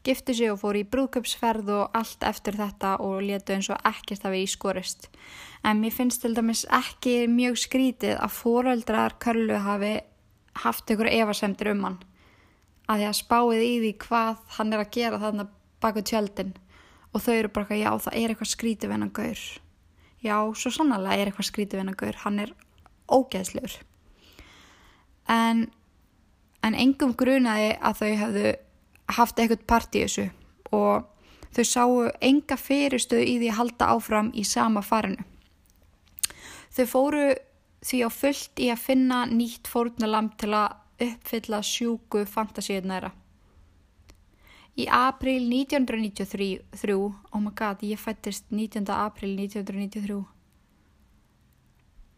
[0.04, 4.28] gifti sig og fóru í brúköpsferð og allt eftir þetta og letu eins og ekkert
[4.28, 5.08] að við ískorist.
[5.64, 10.00] En mér finnst til dæmis ekki mjög skrítið að fóröldrar Körlu hafi
[10.64, 12.00] haft ykkur evasemtir um hann.
[12.90, 15.48] Að því að spáið í því hvað hann er að gera þarna
[15.82, 16.56] baka tjöldin.
[17.12, 19.46] Og þau eru bara já það er eitthvað skrítið við hennan gaur.
[20.22, 22.20] Já svo sannlega er eitthvað skrítið við hennan gaur.
[22.24, 22.54] Hann er
[23.12, 23.78] ógeðslegur.
[25.32, 25.70] En
[26.62, 28.52] en engum grunaði að þau hefðu
[29.18, 30.28] haft eitthvað part í þessu.
[30.72, 31.08] Og
[31.52, 35.26] þau sáu enga fyrirstöðu í því að halda áfram í sama farinu.
[36.72, 37.26] Þau fóru
[37.86, 43.12] því á fullt í að finna nýtt fórnalamb til að uppfylla sjúku fantasíðnæra
[44.80, 48.88] Í april 1993, oh my god, ég fættist 19.
[48.96, 50.22] april 1993.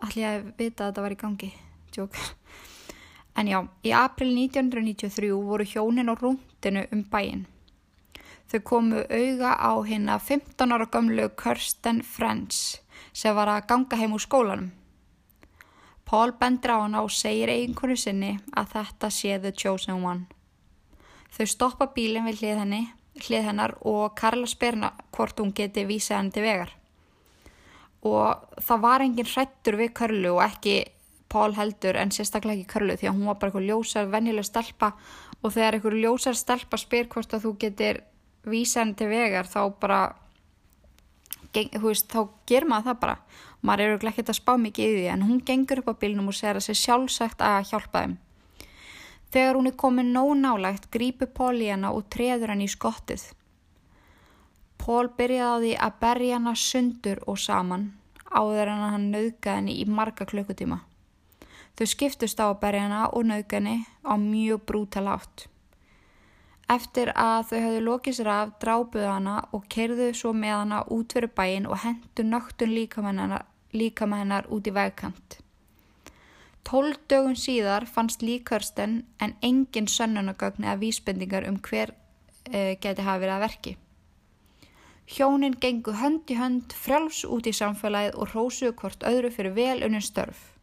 [0.06, 1.50] Allir að vita að þetta var í gangi,
[1.96, 2.20] tjók.
[3.34, 7.48] En já, í april 1993 voru hjónin á rúndinu um bæin.
[8.54, 14.14] Þau komu auga á hérna 15 ára gamlu Kirsten French sem var að ganga heim
[14.14, 14.70] úr skólanum.
[16.14, 20.28] Paul bendur á hana og segir einhverju sinni að þetta sé The Chosen One.
[21.34, 22.82] Þau stoppa bílinn við hlið, henni,
[23.18, 26.76] hlið hennar og Karla spyrna hvort hún geti vísað henni til vegar.
[28.06, 30.76] Og það var engin hrættur við Karlu og ekki
[31.34, 34.92] Pál heldur en sérstaklega ekki Karlu því að hún var bara eitthvað ljósar, venjuleg stelpa
[35.42, 38.04] og þegar eitthvað ljósar stelpa spyr hvort að þú getur
[38.46, 40.00] vísað henni til vegar þá bara,
[41.58, 43.18] þú veist, þá ger maður það bara.
[43.64, 46.36] Maður eru ekki að spá mikið í því en hún gengur upp á bílnum og
[46.36, 48.16] segir að það sé sjálfsagt að hjálpa þeim.
[49.34, 53.24] Þegar hún er komin nóg nálægt grípur Pól í hana og treður hann í skottið.
[54.78, 57.94] Pól byrjaði á því að berja hana sundur og saman
[58.34, 60.82] áður en hann nauðgaði henni í marga klukkutíma.
[61.78, 65.48] Þau skiptust á að berja hana og nauðgaði henni á mjög brútal átt.
[66.74, 71.16] Eftir að þau höfðu lokið sér af drápuðu hana og kerðu svo með hana út
[71.16, 75.40] fyrir bæin og hendu nögtun líka með hennar, líka með hennar út í vegkant.
[76.64, 83.20] Tólf dögun síðar fannst líkörsten en engin sönnunagögn eða vísbendingar um hver uh, geti hafa
[83.20, 83.74] verið að verki.
[85.14, 89.84] Hjónin gengu hönd í hönd, frjáls út í samfélagið og rósuðu hvort öðru fyrir vel
[89.84, 90.54] unnum störf.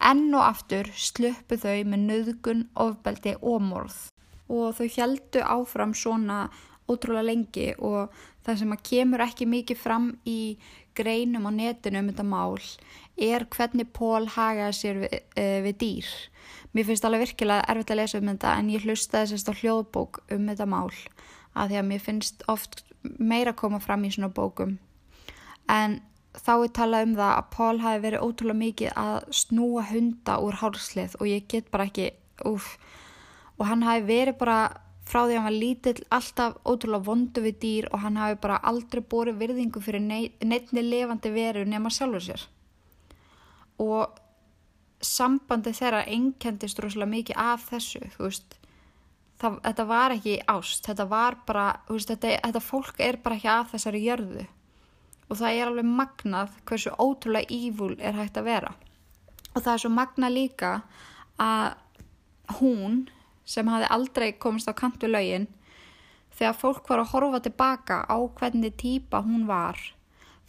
[0.00, 3.96] Enn og aftur sluppu þau með nöðgun, ofbeldi og morð.
[4.52, 6.50] Og þau heldu áfram svona
[6.90, 8.10] ótrúlega lengi og
[8.44, 10.40] það sem að kemur ekki mikið fram í
[10.98, 12.58] greinum á netinu um þetta mál
[13.20, 16.12] er hvernig Pól hagaði sér við, uh, við dýr.
[16.74, 20.22] Mér finnst alveg virkilega erfitt að lesa um þetta en ég hlustaði sérst á hljóðbók
[20.30, 20.92] um þetta mál
[21.54, 24.78] að því að mér finnst oft meira að koma fram í svona bókum.
[25.70, 26.00] En
[26.36, 30.60] þá er talað um það að Pól hafi verið ótrúlega mikið að snúa hunda úr
[30.60, 32.10] hálslið og ég get bara ekki,
[32.46, 32.76] uff,
[33.58, 34.60] og hann hafi verið bara
[35.10, 38.60] frá því að hann var lítill alltaf ótrúlega vondu við dýr og hann hafi bara
[38.70, 42.44] aldrei búið virðingu fyrir neittni levandi veru nema sjálfur sér.
[43.82, 44.20] Og
[45.00, 48.56] sambandi þeirra einkendist rosalega mikið af þessu þú veist.
[49.40, 53.48] Það, þetta var ekki ást, þetta var bara veist, þetta, þetta fólk er bara ekki
[53.48, 54.46] af þessari jörðu.
[55.30, 58.74] Og það er alveg magnað hversu ótrúlega ívúl er hægt að vera.
[59.54, 60.74] Og það er svo magnað líka
[61.40, 63.00] að hún
[63.50, 65.48] sem hafi aldrei komist á kant við laugin
[66.38, 69.80] þegar fólk var að horfa tilbaka á hvernig týpa hún var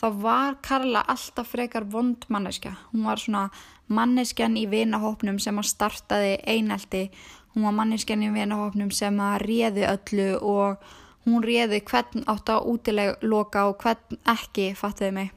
[0.01, 3.49] þá var Karla alltaf frekar vond manneska hún var svona
[3.91, 7.05] manneskjan í vinahópnum sem að startaði einelti.
[7.53, 10.91] Hún var manneskjan í vinahópnum sem að réði öllu og
[11.27, 15.31] hún réði hvern átt á útileg loka og hvern ekki fattiði mig.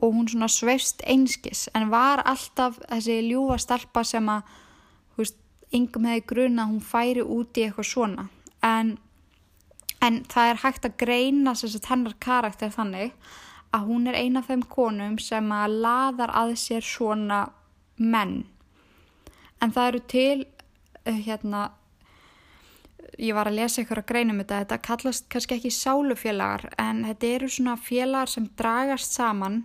[0.00, 4.46] Og hún svona sveist einskis en var alltaf þessi ljúfa stelpa sem að
[5.76, 8.26] yngum hefði gruna að hún færi út í eitthvað svona.
[8.66, 8.96] En,
[10.02, 13.14] en það er hægt að greina sagt, hennar karakter þannig
[13.70, 17.44] að hún er eina af þeim konum sem að laðar að sér svona
[17.96, 18.42] menn.
[19.62, 21.68] En það eru til uh, hérna
[23.20, 27.32] ég var að lesa ykkur að greinum þetta þetta kallast kannski ekki sálufélagar en þetta
[27.36, 29.62] eru svona félagar sem dragast saman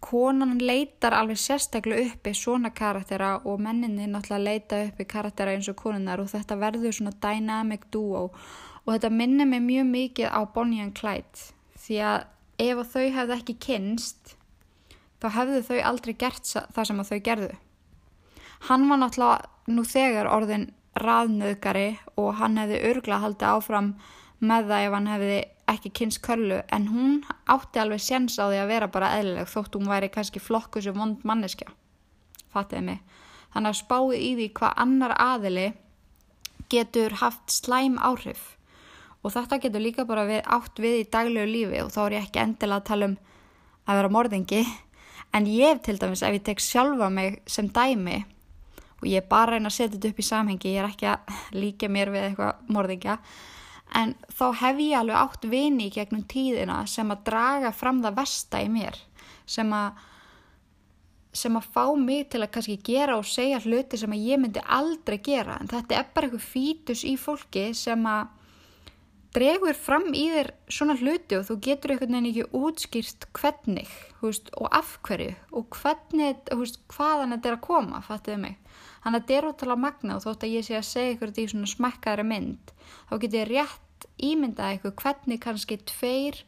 [0.00, 5.76] konan leitar alveg sérstaklega uppi svona karaktera og menninni náttúrulega leita uppi karaktera eins og
[5.76, 8.28] konunar og þetta verður svona dynamic duo
[8.84, 11.50] og þetta minnir mig mjög mikið á Bonnie and Clyde
[11.84, 12.18] því að
[12.60, 14.34] ef þau hefðu ekki kynst
[15.20, 17.50] þá hefðu þau aldrei gert það sem þau gerðu.
[18.68, 23.90] Hann var náttúrulega nú þegar orðin raðnöðgari og hann hefði örgla haldið áfram
[24.40, 28.60] með það ef hann hefði ekki kynst Köllu en hún átti alveg séns á því
[28.62, 31.70] að vera bara eðlileg þótt hún væri kannski flokku sem vond manneskja.
[32.50, 33.00] Fattiði mig.
[33.54, 35.66] Þannig að spáði í því hvað annar aðili
[36.70, 38.56] getur haft slæm áhrif.
[39.20, 42.28] Og þetta getur líka bara við, átt við í daglegu lífi og þá er ég
[42.28, 43.16] ekki endilega að tala um
[43.86, 44.60] að vera morðingi.
[45.36, 48.22] En ég til dæmis ef ég tek sjálfa mig sem dæmi
[49.00, 52.12] og ég bara að setja þetta upp í samhengi ég er ekki að líka mér
[52.12, 53.16] við eitthvað morðingja
[53.96, 58.20] en þá hef ég alveg átt vini í gegnum tíðina sem að draga fram það
[58.20, 58.98] vesta í mér
[59.50, 60.06] sem að
[61.32, 64.62] sem að fá mig til að kannski gera og segja hluti sem að ég myndi
[64.66, 65.60] aldrei gera.
[65.60, 68.32] En þetta er bara eitthvað fítus í fólki sem að
[69.36, 73.90] dregur fram í þér svona hluti og þú getur einhvern veginn ekki útskýrst hvernig
[74.22, 78.56] veist, og af hverju og hvernig, veist, hvaðan þetta er að koma, fattuðu mig
[79.00, 81.42] Þannig að þetta er ótrúlega magna og þótt að ég sé að segja ykkur þetta
[81.42, 82.72] í svona smekkaðri mynd
[83.08, 86.42] þá get ég rétt ímyndað ykkur hvernig kannski tveir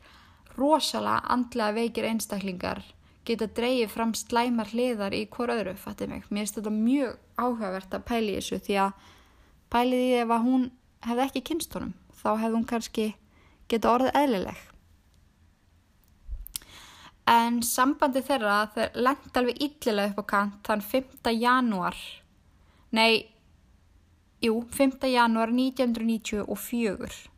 [0.58, 2.82] rosalega andlega veikir einstaklingar
[3.28, 6.24] geta dreyið fram slæmar hliðar í hver öðru, fattir mig.
[6.28, 9.08] Mér finnst þetta mjög áhugavert að pæli þessu því að
[9.72, 10.68] pælið í ef að hún
[11.06, 13.06] hefði ekki kynst honum, þá hefði hún kannski
[13.70, 14.64] geta orðið eðlileg.
[17.30, 21.30] En sambandi þeirra þeir lengt alveg yllilega upp á kant þann 5.
[21.38, 22.00] janúar
[22.92, 23.24] Nei,
[24.44, 25.08] jú, 5.
[25.08, 27.30] janúar 1994.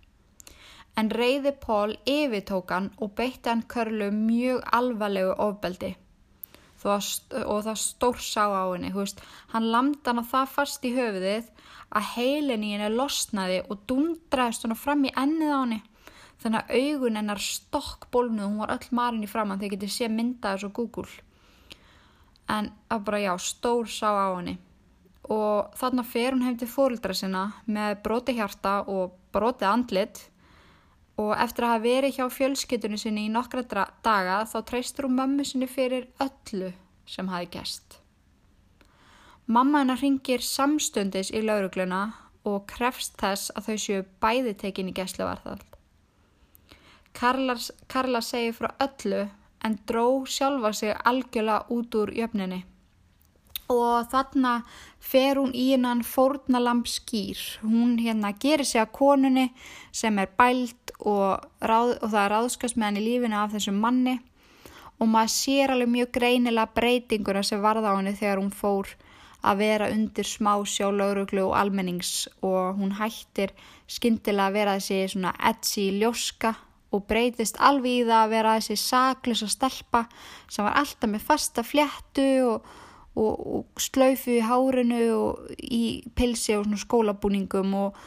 [0.98, 5.92] En reyði Pól yfirtókan og beitti hann körlu mjög alvarlegu ofbeldi
[6.84, 8.90] og það stór sá á henni.
[8.98, 9.22] Veist,
[9.54, 11.46] hann lamdi hann að það fast í höfuðið
[11.94, 15.80] að heilin í henni losnaði og dundraðist hann fram í ennið á henni.
[16.42, 20.10] Þannig að augun hennar stokk bólnuð, hún var öll marinn í framann þegar getið sé
[20.10, 21.10] myndaðis og Google.
[22.50, 24.58] En að bara já, stór sá á henni
[25.32, 30.20] og þarna fer hún heim til fórildra sinna með broti hjarta og broti andlit
[31.20, 35.46] og eftir að hafa verið hjá fjölskytunni sinni í nokkra daga þá treystur hún mömmu
[35.46, 36.72] sinni fyrir öllu
[37.06, 38.00] sem hafi gæst.
[39.46, 42.02] Mamma hennar ringir samstundis í laurugluna
[42.48, 45.64] og krefst þess að þau séu bæði tekin í gæslevarðald.
[47.14, 49.26] Karla, segir frá öllu
[49.64, 52.64] en dró sjálfa sig algjörlega út úr jöfninni
[53.72, 54.54] og þarna
[55.00, 57.40] fer hún í hennan fórnalamb skýr.
[57.62, 59.48] Hún hérna gerir sig að konunni
[59.92, 63.80] sem er bælt og, ráð, og það er ráðskast með hann í lífinu af þessum
[63.80, 64.18] manni
[65.00, 68.92] og maður sér alveg mjög greinilega breytinguna sem varða á henni þegar hún fór
[69.44, 73.52] að vera undir smá sjálflauruglu og almennings og hún hættir
[73.90, 76.54] skyndilega að vera þessi svona edsi ljóska
[76.94, 80.04] og breytist alveg í það að vera þessi saklusa stelpa
[80.46, 82.72] sem var alltaf með fasta fléttu og
[83.14, 85.84] og, og slaufu í hárinu og í
[86.16, 87.98] pilsi og skólabúningum og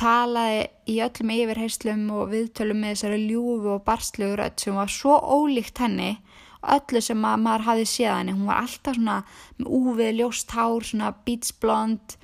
[0.00, 5.18] talaði í öllum yfirheyslum og viðtölum með þessari ljúfu og barstlegu rödd sem var svo
[5.20, 6.16] ólíkt henni
[6.74, 8.34] öllu sem að maður hafi séð henni.
[8.34, 9.16] Hún var alltaf svona
[9.58, 12.16] með úvið ljóst hár, svona beach blond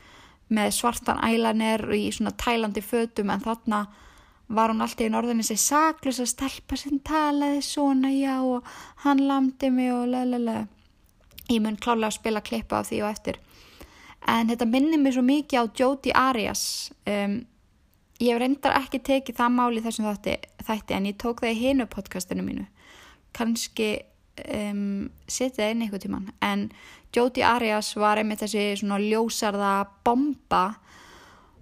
[0.50, 3.84] með svartan ælanir í svona tælandi fötum en þarna
[4.50, 8.66] var hún alltaf í norðinni sér saklus að stelpa sem talaði svona já og
[9.04, 10.64] hann lamdi mig og lalala
[11.50, 13.40] ég mun klálega að spila klippa af því og eftir.
[14.28, 16.64] En þetta minnir mér svo mikið á Jodi Arias.
[17.08, 17.40] Um,
[18.20, 20.36] ég reyndar ekki tekið það máli þessum þætti,
[20.66, 22.66] þætti en ég tók það í hinu podcastinu mínu.
[23.36, 23.90] Kannski
[24.48, 26.68] um, setja það inn eitthvað tíman en
[27.14, 29.72] Jodi Arias var einmitt þessi svona ljósarða
[30.06, 30.64] bomba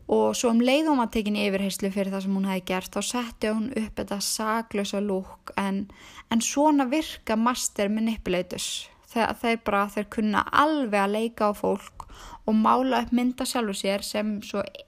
[0.08, 3.52] og svo um leiðum að tekinni yfirheyslu fyrir það sem hún hefði gert þá setti
[3.52, 5.86] hún upp þetta saglösa lúk en,
[6.32, 12.08] en svona virka master manipulators þegar þeir bara, þeir kunna alveg að leika á fólk
[12.48, 14.38] og mála upp mynda sjálfu sér sem,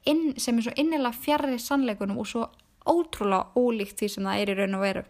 [0.08, 2.48] inn, sem er svo innilega fjarrri sannleikunum og svo
[2.88, 5.06] ótrúlega ólíkt því sem það er í raun og veru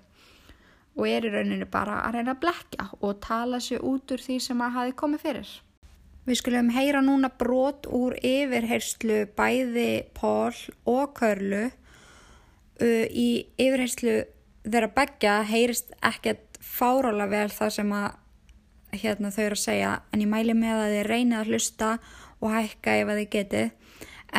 [0.99, 4.39] og er í rauninu bara að reyna að blekja og tala sér út úr því
[4.43, 5.53] sem að hafi komið fyrir.
[6.27, 10.57] Við skulum heyra núna brot úr yfirherslu bæði Pól
[10.91, 14.19] og Körlu uh, í yfirherslu
[14.67, 18.20] þeirra begja heyrist ekkert fárála vel það sem að
[18.93, 21.91] hérna þau eru að segja en ég mæli með að þið reynið að hlusta
[22.41, 23.70] og hækka ef að þið getið.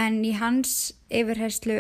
[0.02, 0.76] En í hans
[1.12, 1.78] yfirherslu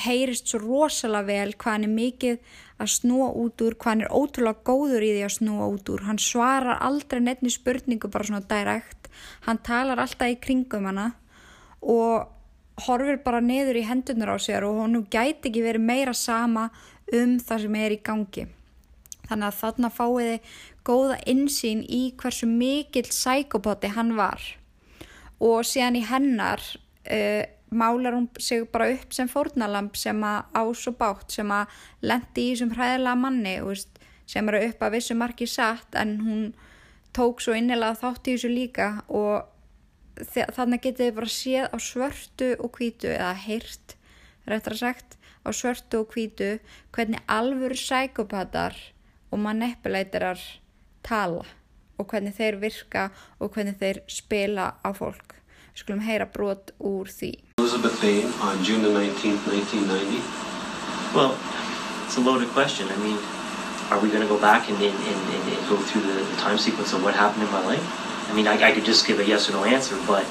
[0.00, 4.14] heyrist svo rosalega vel hvað hann er mikið að snúa út úr, hvað hann er
[4.14, 8.46] ótrúlega góður í því að snúa út úr, hann svarar aldrei nefni spurningu bara svona
[8.48, 9.10] direkt,
[9.46, 11.10] hann talar alltaf í kringum hana
[11.80, 12.30] og
[12.86, 16.70] horfir bara neður í hendunar á sér og hann gæti ekki verið meira sama
[17.12, 18.46] um það sem er í gangi.
[19.30, 20.36] Þannig að þarna fáiði
[20.86, 24.42] góða insýn í hversu mikill sækopoti hann var.
[25.40, 30.82] Og síðan í hennar uh, málar hún sig bara upp sem fórnalamp sem að ás
[30.90, 31.70] og bátt sem að
[32.02, 36.42] lendi í þessum hræðilega manni veist, sem eru upp að vissu marki satt en hún
[37.14, 38.90] tók svo innilega þátt í þessu líka.
[39.08, 39.46] Og
[40.56, 43.96] þannig getið þið bara séð á svörtu og hvítu eða heyrt,
[44.50, 45.16] réttar sagt
[45.46, 46.58] á svörtu og hvítu
[46.92, 48.76] hvernig alvöru sækopatar
[49.30, 50.40] og manipulætirar
[51.06, 51.46] tala
[51.98, 53.08] og hvernig þeir virka
[53.38, 55.36] og hvernig þeir spila á fólk.
[55.74, 57.32] Við skulum heyra brot úr því.
[57.60, 60.22] Elizabeth Bain on June the 19th, 1990.
[61.14, 61.36] Well,
[62.06, 62.88] it's a loaded question.
[62.88, 63.18] I mean,
[63.90, 66.58] are we going to go back and, and, and, and go through the, the, time
[66.58, 67.84] sequence of what happened in my life?
[68.30, 70.24] I mean, I, I could just give a yes or no answer, but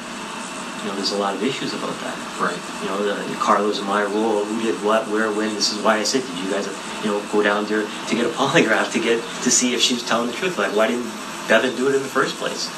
[0.82, 2.15] you know, there's a lot of issues about that.
[2.39, 2.57] Right.
[2.82, 5.53] You know, the, the Carlos and my role, who did what, where, when.
[5.55, 6.67] This is why I said, did you guys,
[7.03, 9.93] you know, go down there to get a polygraph to get to see if she
[9.95, 10.57] was telling the truth?
[10.57, 11.11] Like, why didn't
[11.47, 12.69] Bevan do it in the first place?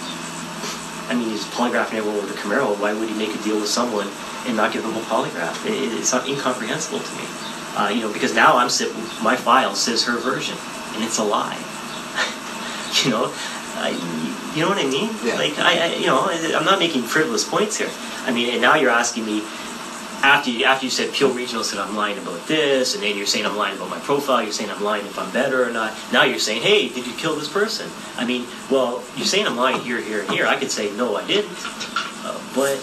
[1.10, 2.80] I mean, he's polygraphing everyone with a Camaro.
[2.80, 4.08] Why would he make a deal with someone
[4.48, 5.66] and not give them a polygraph?
[5.66, 7.26] It, it's not incomprehensible to me.
[7.76, 10.58] Uh, you know, because now I'm sitting, my file says her version,
[10.96, 11.56] and it's a lie.
[13.04, 13.32] you know,
[13.76, 13.92] I,
[14.56, 15.10] you know what I mean?
[15.24, 15.36] Yeah.
[15.36, 17.90] Like I, I, you know, I'm not making frivolous points here.
[18.26, 19.42] I mean, and now you're asking me
[20.24, 23.26] after you after you said Peel Regional said I'm lying about this, and then you're
[23.26, 24.44] saying I'm lying about my profile.
[24.44, 25.94] You're saying I'm lying if I'm better or not.
[26.12, 27.90] Now you're saying, hey, did you kill this person?
[28.18, 30.46] I mean, well, you're saying I'm lying here, here, and here.
[30.46, 31.58] I could say no, I didn't,
[32.26, 32.80] uh, but.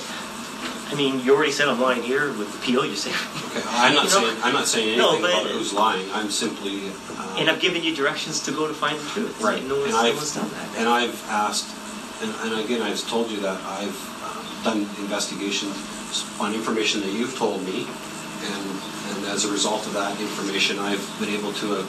[0.89, 2.85] I mean, you already said I'm lying here with the Peel.
[2.85, 5.73] You say, okay, I'm not you know, saying I'm not saying anything no, about who's
[5.73, 6.11] lying.
[6.13, 6.91] I'm simply
[7.39, 9.41] and I've given you directions to go to find the truth.
[9.41, 9.63] Right.
[9.65, 10.79] No one's, and I've, no one's done that.
[10.79, 11.71] And I've asked,
[12.23, 15.77] and, and again, I've told you that I've uh, done investigations
[16.41, 18.67] on information that you've told me, and,
[19.13, 21.83] and as a result of that information, I've been able to uh,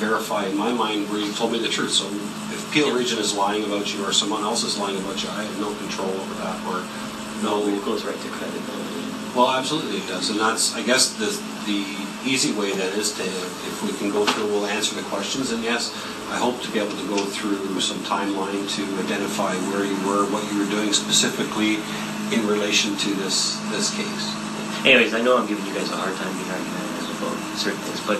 [0.00, 1.92] verify in my mind where you told me the truth.
[1.92, 2.96] So if Peel.
[2.96, 5.74] Region is lying about you or someone else is lying about you, I have no
[5.74, 6.80] control over that or
[7.42, 7.66] no.
[7.66, 9.00] It goes right to credibility.
[9.34, 11.30] Well, absolutely it does, and that's I guess the
[11.66, 11.84] the
[12.24, 15.52] easy way then is to, if we can go through, we'll answer the questions.
[15.52, 15.92] And yes,
[16.28, 20.28] I hope to be able to go through some timeline to identify where you were,
[20.30, 21.80] what you were doing specifically
[22.32, 24.24] in relation to this this case.
[24.84, 28.00] Anyways, I know I'm giving you guys a hard time being argumentative about certain things,
[28.06, 28.18] but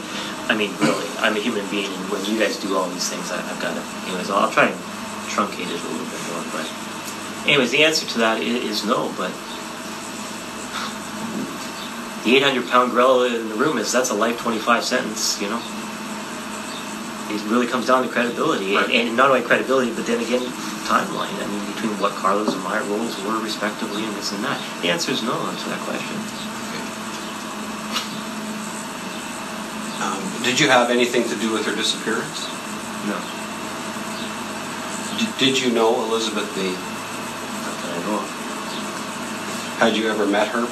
[0.51, 3.31] I mean, really, I'm a human being, and when you guys do all these things,
[3.33, 3.83] I, have got to.
[4.11, 4.77] Anyways, I'll, I'll try and
[5.31, 6.67] truncate it a little bit more, but
[7.47, 9.13] anyways, the answer to that is, no.
[9.17, 9.33] But
[12.25, 15.41] the 800 pound gorilla in the room is that's a life 25 sentence.
[15.41, 15.63] You know,
[17.31, 18.85] it really comes down to credibility, Right.
[18.91, 20.43] and, and not only credibility, but then again,
[20.85, 21.33] timeline.
[21.41, 24.61] I mean, between what Carlos and my roles were respectively, and this and that.
[24.83, 26.17] The answer is no to that question.
[30.01, 32.49] Um, did you have anything to do with her disappearance?
[33.07, 33.21] No,
[35.19, 36.73] D- did you know Elizabeth B?
[38.11, 39.79] Not that I know of.
[39.79, 40.67] Had you ever met her?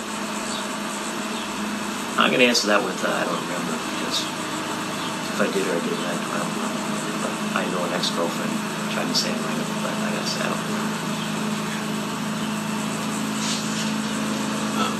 [2.19, 5.79] I'm going to answer that with uh, I don't remember because if I did or
[5.79, 6.75] I didn't, I, I don't know.
[7.23, 8.51] But I know an ex-girlfriend
[8.91, 9.55] tried to say it right,
[9.87, 10.99] but I say I don't remember.
[14.83, 14.99] Um,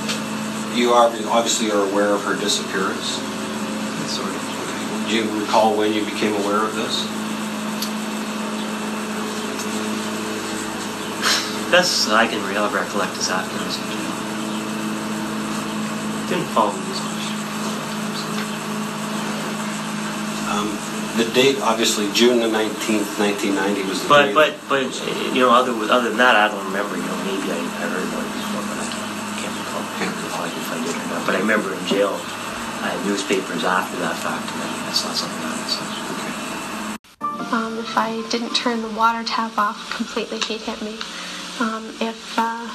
[0.79, 3.19] you are, obviously are aware of her disappearance.
[4.07, 4.39] Sort of.
[5.07, 7.18] Do you recall when you became aware of this?
[11.71, 13.77] Best I can re- recollect is after I was.
[16.29, 17.25] Didn't follow me as much.
[20.49, 20.73] Um,
[21.21, 24.33] the date, obviously, June the 19th, 1990 was the But date.
[24.33, 24.81] but but
[25.29, 26.97] you know other other than that I don't remember.
[26.97, 30.09] You know maybe I, I heard about it before, but I can't, can't recall Can't
[30.25, 31.21] if I if I did or not.
[31.29, 32.17] But I remember in jail,
[32.81, 35.69] I had newspapers after that fact, and I, I saw something on it.
[35.69, 35.85] So.
[36.17, 36.33] Okay.
[37.53, 40.97] Um, if I didn't turn the water tap off completely, he'd hit me.
[41.59, 42.69] Um, if uh,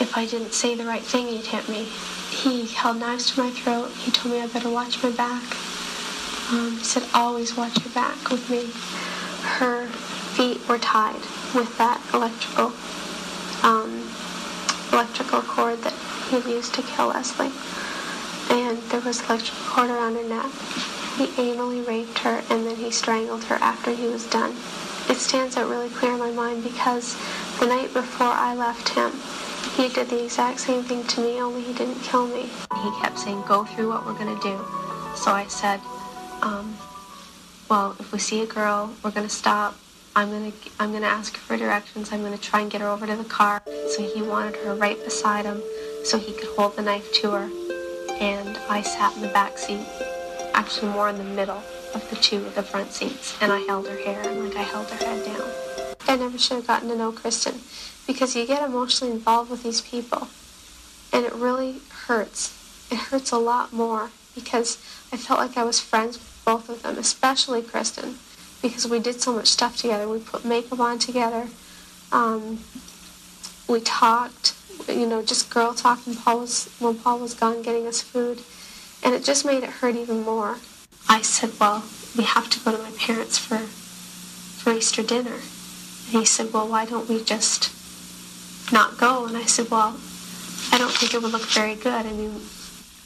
[0.00, 1.86] if I didn't say the right thing, he'd hit me.
[2.30, 3.90] He held knives to my throat.
[3.90, 5.42] He told me I better watch my back.
[6.50, 8.70] Um, he said, always watch your back with me.
[9.58, 9.88] Her
[10.36, 11.20] feet were tied
[11.54, 12.72] with that electrical
[13.62, 14.08] um,
[14.92, 15.94] electrical cord that
[16.30, 17.52] he used to kill Leslie.
[18.50, 20.50] And there was electrical cord around her neck.
[21.16, 24.56] He anally raped her and then he strangled her after he was done.
[25.08, 27.16] It stands out really clear in my mind because
[27.60, 29.12] the night before I left him,
[29.76, 32.48] he did the exact same thing to me, only he didn't kill me.
[32.82, 34.58] He kept saying, go through what we're going to do.
[35.14, 35.80] So I said,
[36.42, 36.76] um,
[37.68, 39.76] well, if we see a girl, we're going to stop.
[40.16, 42.12] I'm going to I'm going to ask for directions.
[42.12, 43.62] I'm going to try and get her over to the car.
[43.88, 45.60] So he wanted her right beside him
[46.04, 47.50] so he could hold the knife to her.
[48.20, 49.84] And I sat in the back seat,
[50.54, 51.62] actually more in the middle
[51.94, 54.62] of the two of the front seats, and I held her hair and like I
[54.62, 55.50] held her head down.
[56.06, 57.60] I never should have gotten to know Kristen
[58.06, 60.28] because you get emotionally involved with these people
[61.14, 61.76] and it really
[62.06, 62.52] hurts.
[62.90, 64.76] It hurts a lot more because
[65.12, 68.16] I felt like I was friends with both of them, especially Kristen,
[68.60, 70.08] because we did so much stuff together.
[70.08, 71.46] We put makeup on together.
[72.10, 72.58] Um,
[73.68, 74.54] we talked,
[74.88, 78.40] you know, just girl talk Paul was when Paul was gone getting us food,
[79.02, 80.58] and it just made it hurt even more.
[81.08, 81.84] I said, "Well,
[82.16, 85.38] we have to go to my parents for for Easter dinner,"
[86.06, 87.70] and he said, "Well, why don't we just
[88.72, 90.00] not go?" And I said, "Well,
[90.72, 92.06] I don't think it would look very good.
[92.06, 92.40] I mean,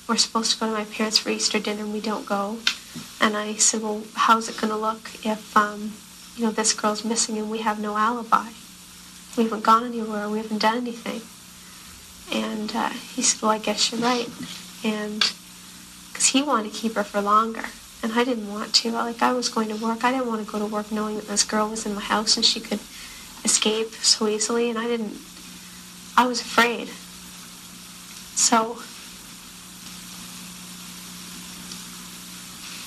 [0.09, 2.59] we're supposed to go to my parents for Easter dinner and we don't go."
[3.21, 5.95] And I said, "Well, how's it going to look if um,
[6.37, 8.51] you know this girl's missing and we have no alibi?"
[9.39, 11.23] we haven't gone anywhere, we haven't done anything.
[12.33, 14.29] And uh, he said, well, I guess you're right.
[14.85, 15.21] And
[16.11, 17.67] because he wanted to keep her for longer.
[18.03, 18.93] And I didn't want to.
[18.93, 20.05] Like, I was going to work.
[20.05, 22.37] I didn't want to go to work knowing that this girl was in my house
[22.37, 22.81] and she could
[23.45, 24.71] escape so easily.
[24.71, 25.17] And I didn't,
[26.17, 26.89] I was afraid.
[28.39, 28.79] So,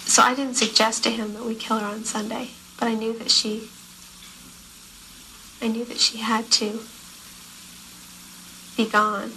[0.05, 2.51] so I didn't suggest to him that we kill her on Sunday.
[2.79, 3.69] But I knew that she
[5.61, 6.79] I knew that she had to
[8.75, 9.29] be gone.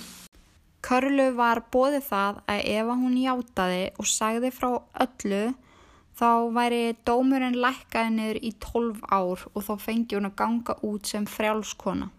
[0.81, 4.70] Körlu var bóðið það að ef hún játaði og sagði frá
[5.05, 5.43] öllu
[6.19, 11.11] þá væri dómurinn lækkaði niður í 12 ár og þá fengi hún að ganga út
[11.11, 12.11] sem frjálskona.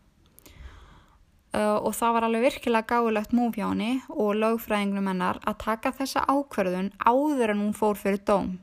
[1.56, 5.94] Uh, og það var alveg virkilega gáðilegt múf hjá henni og lögfræðingnum hennar að taka
[5.96, 8.58] þessa ákverðun áður en hún fór fyrir dóm.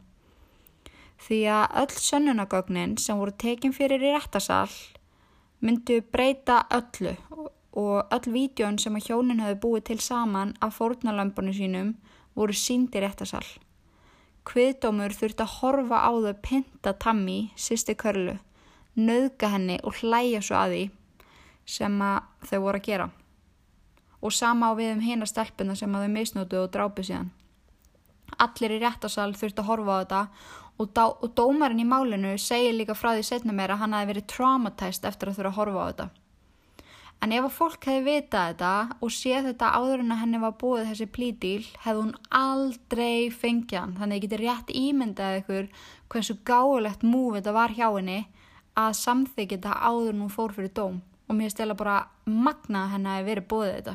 [1.22, 4.74] Því að öll sönnunagögnin sem voru tekin fyrir í réttasall
[5.64, 7.14] myndu breyta öllu
[7.72, 11.94] og öll vídjón sem að hjónin höfðu búið til saman af fórnalömpunum sínum
[12.36, 13.46] voru sínd í réttasall.
[14.48, 18.38] Kviðdómur þurfti að horfa á þau pinta Tammy, sýsti Körlu,
[18.98, 20.82] nöðga henni og hlæja svo að því
[21.76, 23.06] sem að þau voru að gera.
[24.22, 27.30] Og sama á við um hina stelpuna sem að þau misnótuðu og drápu síðan.
[28.42, 30.22] Allir í réttasall þurfti að horfa á þetta
[30.82, 34.28] og, og dómarinn í málinu segir líka frá því setna meira að hann hafi verið
[34.32, 36.08] traumatæst eftir að þurfa að horfa á þetta.
[37.22, 40.54] En ef að fólk hefði vitað þetta og séð þetta áður en að henni var
[40.58, 43.92] búið þessi plídíl, hefði hún aldrei fengið hann.
[43.98, 45.68] Þannig að ég geti rétt ímyndað ykkur
[46.10, 48.18] hversu gáulegt múf þetta var hjá henni
[48.74, 50.98] að samþykja þetta áður en hún fór fyrir dóm
[51.28, 53.94] og mér stela bara magna henni að veri bóðið þetta.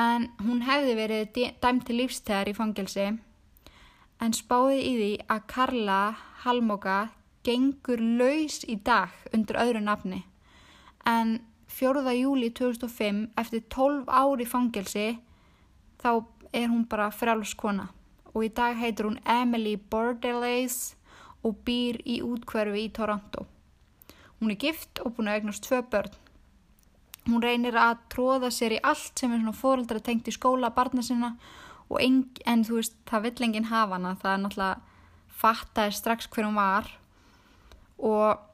[0.00, 3.06] En hún hefði verið dæmt til lífstegar í fangelsi
[4.24, 6.00] en spáði í því að Karla
[6.46, 6.96] Halmoga
[7.44, 10.22] gengur laus í dag undir öðru nafni.
[11.06, 11.36] En
[11.76, 12.00] 4.
[12.16, 15.18] júli 2005 eftir 12 ári fangelsi
[16.00, 16.24] þá
[16.56, 17.90] er hún bara frálskona
[18.32, 20.94] og í dag heitir hún Emily Bordelais
[21.44, 23.44] og býr í útkverfi í Toronto.
[24.40, 26.16] Hún er gift og búin að eignast tvö börn.
[27.28, 31.04] Hún reynir að tróða sér í allt sem er svona fóreldra tengt í skóla barna
[31.04, 31.34] sinna
[32.00, 34.80] en, en þú veist það vill enginn hafa hana það er náttúrulega
[35.44, 36.88] fattaði strax hver hún var
[38.00, 38.45] og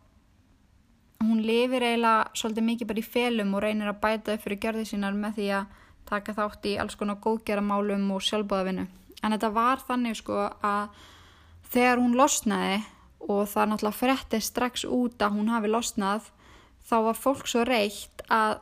[1.29, 4.85] hún lifir eiginlega svolítið mikið bara í felum og reynir að bæta upp fyrir gjörði
[4.89, 8.89] sínar með því að taka þátt í alls konar góðgeramálum og sjálfbóðavinu.
[9.23, 11.03] En þetta var þannig sko að
[11.73, 12.83] þegar hún losnaði
[13.23, 16.29] og það náttúrulega fretti strax út að hún hafi losnað
[16.89, 18.59] þá var fólk svo reitt að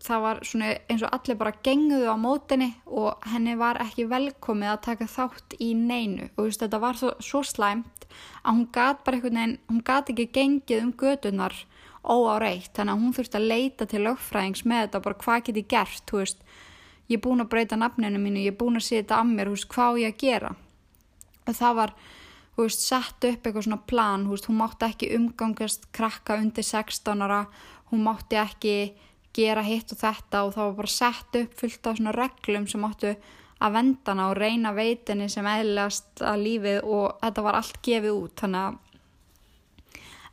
[0.00, 4.72] það var svona eins og allir bara genguðu á mótinni og henni var ekki velkomið
[4.72, 6.30] að taka þátt í neinu.
[6.36, 8.06] Og veist, þetta var svo, svo slæmt
[8.42, 11.56] að hún gæti bara einhvern veginn, hún gæti ekki gengið um gödunar
[12.00, 12.72] óáreitt.
[12.76, 16.40] Þannig að hún þurfti að leita til lögfræðings með þetta bara hvað geti gert veist,
[17.10, 19.68] ég er búin að breyta nafninu mínu ég er búin að setja að mér veist,
[19.70, 20.54] hvað ég að gera?
[21.48, 21.94] Og það var
[22.68, 27.46] sett upp eitthvað svona plan hún mátti ekki umgangast krakka undir 16 ára
[27.90, 28.74] hún mátti ekki
[29.36, 32.84] gera hitt og þetta og það var bara sett upp fullt af svona reglum sem
[32.86, 33.14] áttu
[33.60, 38.44] að vendana og reyna veitinni sem eðlast að lífið og þetta var allt gefið út
[38.48, 38.78] að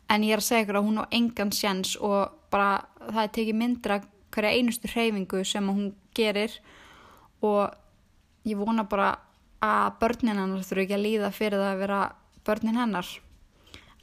[0.08, 3.34] en ég er að segja ykkur að hún á engan sjens og bara það er
[3.38, 4.00] tekið myndra
[4.34, 6.54] hverja einustu hreyfingu sem hún gerir
[7.44, 7.74] og
[8.48, 9.18] ég vona bara
[9.64, 12.02] að börnin hennar þurfu ekki að líða fyrir það að vera
[12.48, 13.08] börnin hennar.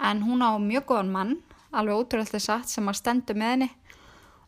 [0.02, 1.34] En hún á mjög góðan mann
[1.74, 3.70] alveg ótrúlega satt sem að stendu með henni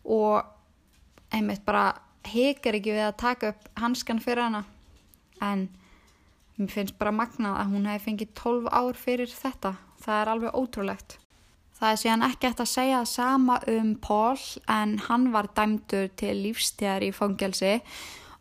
[0.06, 1.90] og einmitt bara
[2.26, 4.64] hekar ekki við að taka upp hanskan fyrir hana.
[5.42, 5.68] En
[6.56, 9.76] mér finnst bara magnað að hún hefði fengið 12 ár fyrir þetta.
[10.02, 11.18] Það er alveg ótrúlegt.
[11.76, 14.38] Það er síðan ekki eftir að segja sama um Paul
[14.72, 17.74] en hann var dæmdur til lífstíðar í fangelsi.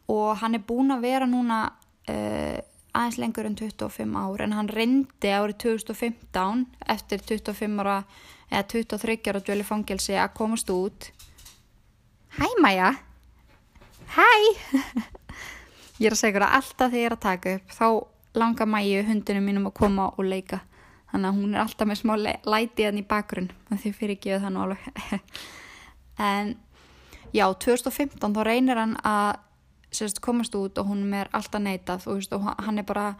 [0.07, 2.59] Og hann er búin að vera núna uh,
[2.95, 6.63] aðeins lengur en 25 ár en hann reyndi árið 2015
[6.95, 7.97] eftir 25 ára
[8.47, 11.09] eða 23 ára dvölu fangelsi að komast út.
[12.35, 12.89] Hæ Maja!
[14.11, 14.31] Hæ!
[16.01, 17.87] ég er að segja það alltaf þegar ég er að taka upp þá
[18.35, 20.59] langar Mæju hundinu mínum að koma og leika
[21.13, 24.51] þannig að hún er alltaf með smá lætið hann í bakgrunn því fyrir ekki það
[24.51, 25.15] nú alveg
[26.27, 26.51] en
[27.31, 29.39] já, 2015 þá reynir hann að
[29.95, 33.13] sérst, komast út og hún er alltaf neitað og, veist, og hann er bara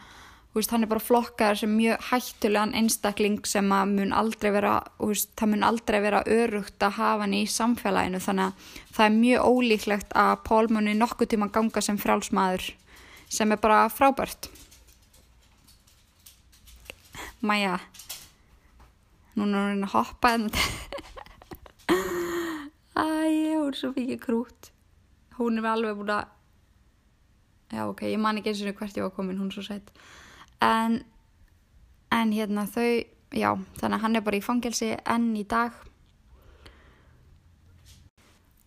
[0.56, 5.34] veist, hann er bara flokkar sem mjög hættulegan einstakling sem að mun aldrei vera veist,
[5.36, 8.22] það mun aldrei vera örugt að hafa hann í samfélaginu.
[8.24, 12.70] Þannig að það er mjög ólíklegt að Pól muni nokkuð tíma ganga sem frálsmaður
[13.28, 14.50] sem er bara frábært.
[17.46, 17.80] Maja
[19.36, 20.48] núna er hún að hoppa en
[22.96, 24.72] æj, hún er svo mikið krút.
[25.36, 26.32] Hún er alveg búin að
[27.76, 29.92] já ok, ég man ekki eins og hvert ég var komin, hún er svo sætt
[30.64, 31.04] en
[32.16, 33.04] en hérna þau
[33.36, 35.76] já, þannig að hann er bara í fangelsi enn í dag.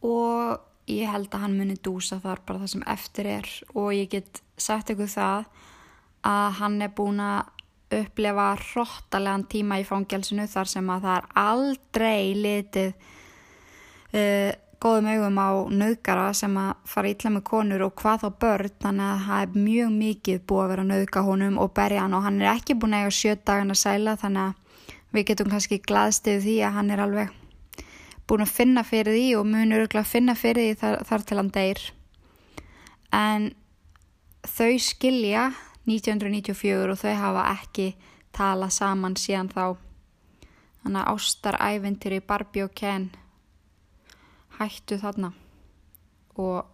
[0.05, 0.59] Og
[0.91, 3.49] ég held að hann muni dúsa þar bara það sem eftir er.
[3.75, 5.49] Og ég get sagt ykkur það
[6.29, 7.55] að hann er búin að
[7.99, 12.91] upplefa hróttalegan tíma í fangelsinu þar sem að það er aldrei litið
[14.13, 14.51] uh,
[14.83, 15.49] góðum augum á
[15.81, 19.59] nöðgara sem að fara ítla með konur og hvað þá börn þannig að það er
[19.67, 22.79] mjög mikið búið að vera að nöðga honum og berja hann og hann er ekki
[22.79, 26.77] búin að eiga sjö dagan að sæla þannig að við getum kannski glaðstið því að
[26.79, 27.37] hann er alveg
[28.29, 31.41] búin að finna fyrir því og munur örgulega að finna fyrir því þar, þar til
[31.41, 31.85] hann deyr
[33.19, 33.49] en
[34.45, 35.49] þau skilja
[35.89, 37.93] 1994 og þau hafa ekki
[38.37, 39.65] talað saman síðan þá.
[40.83, 43.09] Þannig að ástaræventir í Barbie og Ken
[44.59, 45.33] hættu þarna.
[46.39, 46.67] Og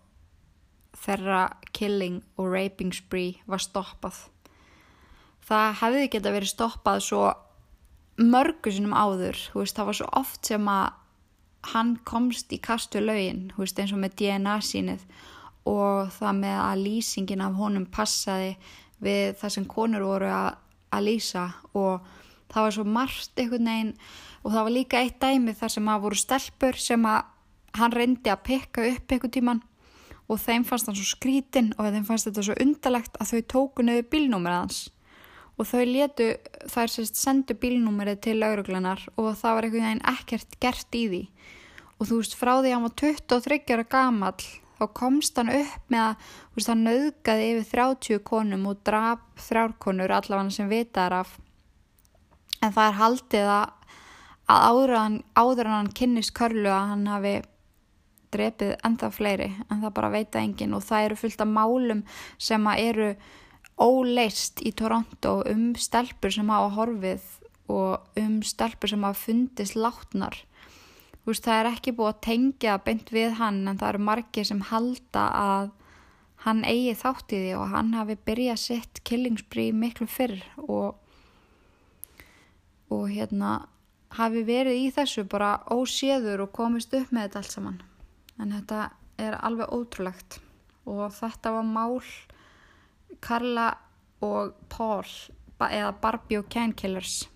[1.05, 4.17] þeirra killing og raping spree var stoppað.
[5.45, 7.25] Það hefði geta verið stoppað svo
[8.21, 10.93] mörgusinum áður, veist, það var svo oft sem að
[11.75, 15.05] hann komst í kastu lögin, veist, eins og með DNA sínið
[15.69, 18.53] og það með að lýsingin af honum passaði
[19.05, 20.51] við það sem konur voru að,
[20.93, 21.45] að lýsa.
[21.73, 22.05] Og
[22.53, 23.95] það var svo margt einhvern veginn
[24.45, 27.31] og það var líka eitt dæmi þar sem að voru stelpur sem að
[27.79, 29.63] hann reyndi að pekka upp einhvern tíman
[30.31, 33.85] og þeim fannst hann svo skrítin og þeim fannst þetta svo undalegt að þau tóku
[33.85, 34.81] nöðu bílnúmerið hans.
[35.55, 36.33] Og þau letu,
[36.73, 41.23] þær sérst sendu bílnúmerið til lauruglanar og það var einhvern veginn ekkert gert í því.
[41.99, 45.93] Og þú veist frá því að hann var 23 ára gamall þá komst hann upp
[45.93, 51.37] með að veist, hann nauðgaði yfir 30 konum og drap þrjárkonur allavega sem vitaðar af.
[52.65, 53.67] En það er haldið að,
[54.49, 54.97] áður
[55.69, 57.35] en hann kynnist körlu að hann hafi
[58.35, 62.03] drepið ennþá fleiri en það bara veita engin og það eru fullt af málum
[62.39, 63.15] sem eru
[63.81, 67.31] óleist í Toronto um stelpur sem hafa horfið
[67.73, 70.43] og um stelpur sem hafa fundist látnar
[71.25, 74.61] Veist, það er ekki búið að tengja beint við hann en það eru margir sem
[74.69, 75.71] halda að
[76.45, 80.99] hann eigi þátt í því og hann hafi byrjað sitt killingsbrí miklu fyrr og,
[82.93, 83.55] og hérna
[84.19, 87.81] hafi verið í þessu bara óséður og komist upp með þetta allt saman.
[88.41, 88.89] En þetta
[89.21, 90.41] er alveg ótrúlegt.
[90.91, 92.01] Og þetta var mál
[93.25, 93.71] Karla
[94.25, 95.07] og Paul
[95.65, 97.29] eða Barbie og Ken Killers.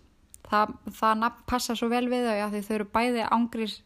[0.48, 3.78] Það, það passa svo vel við þau að þau eru bæði ángris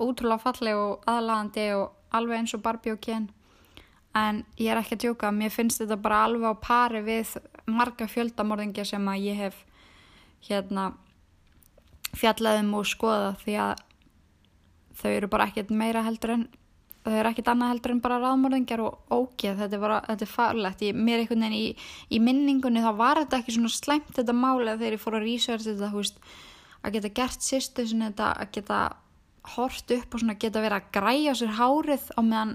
[0.00, 3.28] útrúlega falleg og aðlagandi og alveg eins og Barbie og Ken
[4.16, 7.36] en ég er ekki að djóka mér finnst þetta bara alveg á pari við
[7.70, 9.60] marga fjöldamorðingja sem að ég hef
[10.48, 10.90] hérna
[12.18, 13.84] fjallaðum og skoða því að
[14.98, 16.48] þau eru bara ekkert meira heldur en
[17.04, 20.32] þau eru ekkert annað heldur en bara ráðmörðingar og ógeð, þetta er bara, þetta er
[20.34, 20.82] farlegt.
[20.84, 21.68] Ég, mér einhvern veginn í,
[22.12, 25.68] í minningunni þá var þetta ekki svona slæmt þetta máli þegar ég fór að research
[25.68, 26.20] þetta, þú veist
[26.80, 28.80] að geta gert sýstu svona þetta að geta
[29.54, 32.52] hort upp og svona geta verið að græja sér hárið á meðan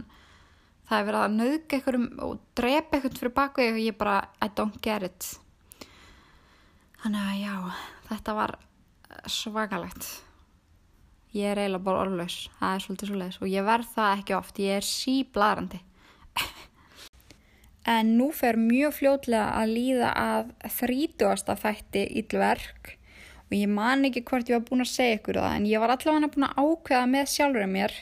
[0.85, 4.51] það er verið að nauðga einhverjum og drepa einhvern fyrir baku og ég bara, I
[4.53, 5.31] don't get it.
[7.01, 7.55] Þannig að já
[8.11, 8.55] þetta var
[9.31, 10.24] svakalegt
[11.35, 12.37] ég er eiginlega bara orðlaus.
[12.59, 14.61] Það er svolítið svo leiðis og ég verð það ekki oft.
[14.63, 15.81] Ég er síblarandi
[17.95, 22.95] en nú fer mjög fljótlega að líða að þrítugasta þætti íllverk
[23.45, 25.93] og ég man ekki hvort ég var búin að segja ykkur það en ég var
[25.93, 27.93] allavega búin að ákveða með sjálfur mér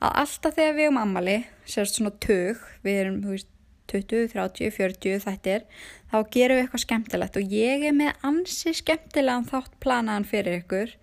[0.00, 1.36] að alltaf þegar við um ammali
[1.68, 3.50] sérst svona tög við erum veist,
[3.92, 5.66] 20, 30, 40 þættir
[6.10, 10.96] þá gerum við eitthvað skemmtilegt og ég er með ansi skemmtilegan þátt planaðan fyrir ykkur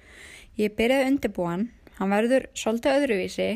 [0.60, 3.49] Ég byrjaði undirbúan, hann verður svolítið öðruvísi.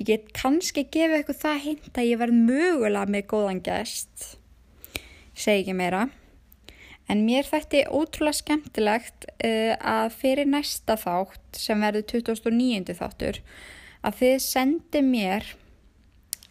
[0.00, 4.26] Ég get kannski gefið eitthvað það hint að ég verð mögulega með góðan gæst.
[5.36, 6.06] Segi ekki meira.
[7.10, 12.96] En mér þætti ótrúlega skemmtilegt uh, að fyrir næsta þátt sem verður 2009.
[12.96, 13.42] þáttur
[14.02, 15.52] að þið sendi mér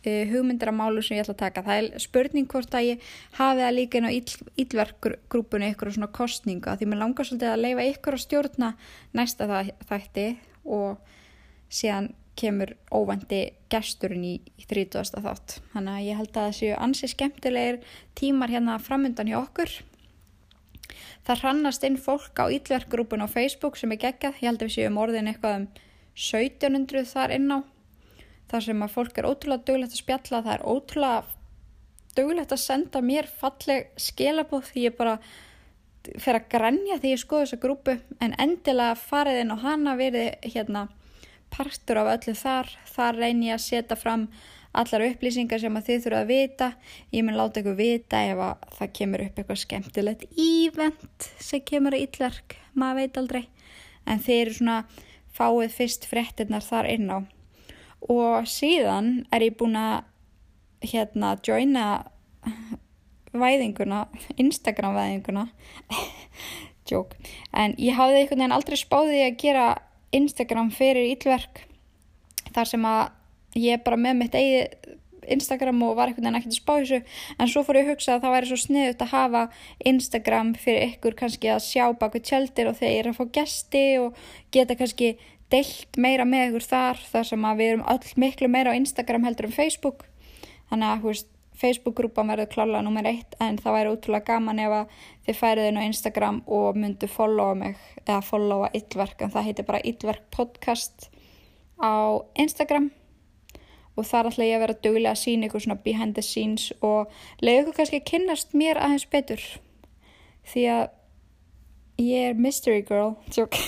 [0.06, 1.66] uh, hugmyndir af málu sem ég ætla að taka.
[1.66, 4.18] Það er spurning hvort að ég hafi það líka inn á
[4.64, 8.74] ílverkgrúpunni ykkur og svona kostninga því mér langar svolítið að leifa ykkur að stjórna
[9.18, 10.28] næsta það, þætti
[10.66, 11.14] og
[11.72, 13.42] síðan kemur óvandi
[13.72, 15.22] gesturinn í, í 30.
[15.22, 15.60] þátt.
[15.74, 17.80] Þannig að ég held að það séu ansi skemmtilegir
[18.18, 19.74] tímar hérna framöndan hjá okkur.
[21.28, 24.40] Það hrannast inn fólk á ílverkgrúpun á Facebook sem er geggjað.
[24.42, 25.68] Ég held að við séum orðin eitthvað um
[26.18, 27.60] 1700 þar inn á
[28.52, 31.24] þar sem að fólk er ótrúlega dögulegt að spjalla, það er ótrúlega
[32.18, 35.18] dögulegt að senda mér falleg skilabóð því ég bara
[36.20, 37.98] fer að grænja því ég skoðu þessa grúpu.
[38.20, 40.88] En endilega farið inn og hana verið hérna
[41.52, 44.28] partur af öllu þar, þar reynir ég að setja fram
[44.72, 46.68] allar upplýsingar sem að þið þurfa að vita,
[47.12, 51.98] ég mun láta ykkur vita ef að það kemur upp eitthvað skemmtilegt ívent sem kemur
[51.98, 53.44] að yllark, maður veit aldrei.
[54.08, 54.78] En þeir eru svona
[55.36, 57.20] fáið fyrst frettinnar þar inn á
[58.10, 60.08] og síðan er ég búin að
[60.92, 61.86] hérna joina
[63.32, 64.06] væðinguna,
[64.42, 65.48] Instagram væðinguna.
[66.90, 67.16] Joke,
[67.56, 69.66] en ég hafði einhvern veginn aldrei spáðið að gera
[70.12, 71.62] Instagram fyrir ílverk
[72.52, 74.98] þar sem að ég bara með mitt eigið
[75.32, 77.00] Instagram og var einhvern veginn ekkert að spá þessu.
[77.38, 79.44] En svo fór ég að hugsa að það væri svo sniðut að hafa
[79.92, 83.86] Instagram fyrir ykkur kannski að sjá baku tjöldir og þegar ég er að fá gesti
[84.02, 84.24] og
[84.56, 85.12] geta kannski
[85.52, 89.28] deilt meira með ykkur þar þar sem að við erum öll miklu meira á Instagram
[89.28, 90.06] heldur en Facebook.
[90.72, 91.32] Þannig að veist,
[91.62, 94.94] Facebook-grúpan verður klálega nummer eitt en það væri útrúlega gaman ef að
[95.28, 99.68] þið færið inn á Instagram og myndu followa mig eða followa Yllverk en það heitir
[99.68, 101.10] bara Yllverk podcast
[101.78, 102.90] á Instagram.
[104.00, 107.12] Og þar ætla ég að vera duglega að sína ykkur svona behind the scenes og
[107.44, 109.44] leiði ykkur kannski að kynnast mér aðeins betur.
[110.48, 110.84] Því að
[112.02, 113.60] ég er mystery girl tjók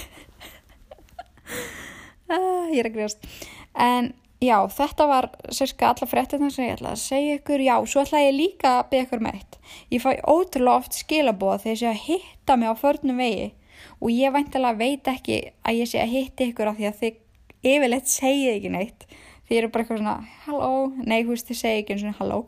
[2.33, 3.25] ah, ég er að gríðast
[3.73, 4.13] en
[4.43, 7.63] já, þetta var sérska alla fréttina sem ég ætla að segja ykkur.
[7.63, 9.59] Já, svo ætla ég líka að byggja ykkur með eitt.
[9.93, 13.51] Ég fæ ótrúlega oft skilabóða þegar ég sé að hitta mig á förnum vegi
[13.99, 17.71] og ég væntilega veit ekki að ég sé að hitta ykkur af því að þið
[17.73, 19.07] yfirleitt segið ekki neitt.
[19.49, 22.39] Ég eru bara eitthvað svona halló, nei, hú veist þið segið ekki eins og halló.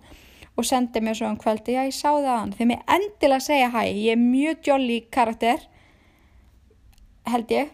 [0.55, 2.53] Og sendið mér svo um kvöldi, já ég sá það hann.
[2.55, 5.65] Þegar mér endilega segja hæ, ég er mjög jolly karakter
[7.25, 7.73] held ég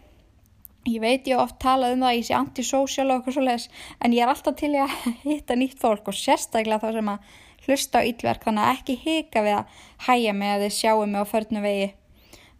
[0.89, 3.67] ég veit ég oft talað um það ég sé antisocial og eitthvað svo leiðis
[4.01, 4.93] en ég er alltaf til að
[5.27, 7.31] hitta nýtt fólk og sérstaklega þá sem að
[7.65, 11.21] hlusta á yllverk þannig að ekki hika við að hæja mig að þið sjáu mig
[11.21, 11.89] á förnu vegi.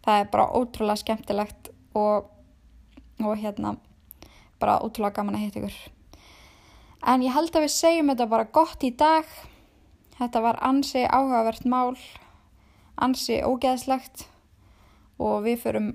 [0.02, 2.28] Það er bara ótrúlega skemmtilegt og,
[3.22, 3.76] og hérna
[4.62, 5.78] bara ótrúlega gaman að hitta ykkur.
[7.10, 9.26] En ég held að við segjum þetta bara gott í dag.
[10.18, 11.96] Þetta var ansi áhugavert mál
[13.02, 14.26] ansi ógeðslegt
[15.22, 15.88] og við förum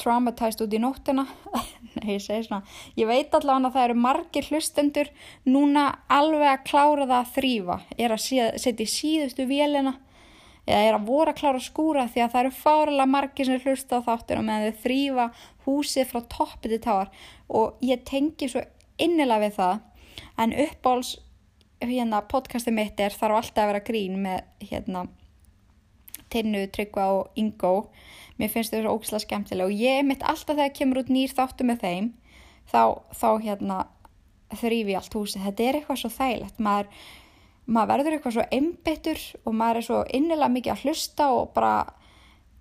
[0.00, 1.26] traumatized út í nóttina.
[1.96, 2.62] Nei, ég segi svona
[2.98, 5.12] ég veit allavega að það eru margir hlustendur
[5.48, 9.96] núna alveg að klára það að þrýfa er að setja í síðustu vélina
[10.66, 13.60] eða er að voru að klára að skúra því að það eru fárlega margir sem
[13.62, 15.26] hlusta á þáttur og meðan þau þrýfa
[15.66, 17.12] húsið frá toppið til táar.
[17.48, 18.64] Og ég tengi svo
[18.98, 19.76] innilega við það
[20.42, 21.12] en uppbáls
[21.80, 25.06] hérna podcasti mitt er þarf alltaf að vera grín með hérna
[26.32, 27.74] Tinnu, Tryggva og Ingo.
[28.40, 31.66] Mér finnst þau svo ógislega skemmtilega og ég mitt alltaf þegar kemur út nýr þáttu
[31.68, 32.08] með þeim
[32.70, 32.82] þá,
[33.16, 33.78] þá hérna
[34.56, 36.58] þrýfi allt húsi, þetta er eitthvað svo þægilegt.
[36.62, 36.90] Maður,
[37.66, 41.76] maður verður eitthvað svo einbyttur og maður er svo innilega mikið að hlusta og bara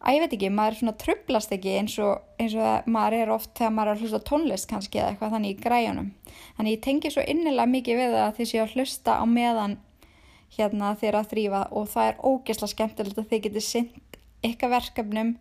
[0.06, 3.34] að ég veit ekki, maður er svona tröflast ekki eins og, eins og maður er
[3.34, 6.12] oft þegar maður er að hlusta tónlist kannski eða eitthvað þannig í græjunum.
[6.58, 9.78] Þannig ég tengi svo innilega mikið við að séu að hlusta á meðan
[10.54, 15.32] hérna þeirra að þrýfa og það er ógesla skemmtilegt að þið getið synd ykkar verkefnum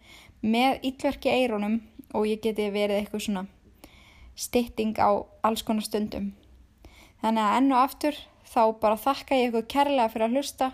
[0.44, 1.80] með yllverki eironum
[2.14, 3.44] og ég geti verið eitthvað svona
[4.34, 6.32] stytting á alls konar stundum.
[7.22, 10.70] Þannig að enn og aftur þá bara þakka ég ykkur kærlega fyrir að hlusta,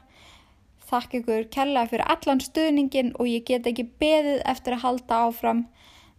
[0.91, 5.63] þakka ykkur kærlega fyrir allan stuðningin og ég get ekki beðið eftir að halda áfram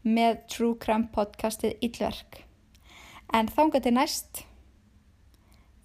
[0.01, 2.43] með True Crime podcastið Yllverk.
[3.34, 4.45] En þánga til næst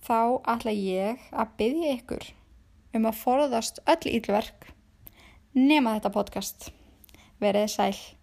[0.07, 2.27] þá ætla ég að byggja ykkur
[2.97, 4.71] um að forðast öll ílverk
[5.57, 6.71] nema þetta podcast.
[7.43, 8.16] Verið sæl.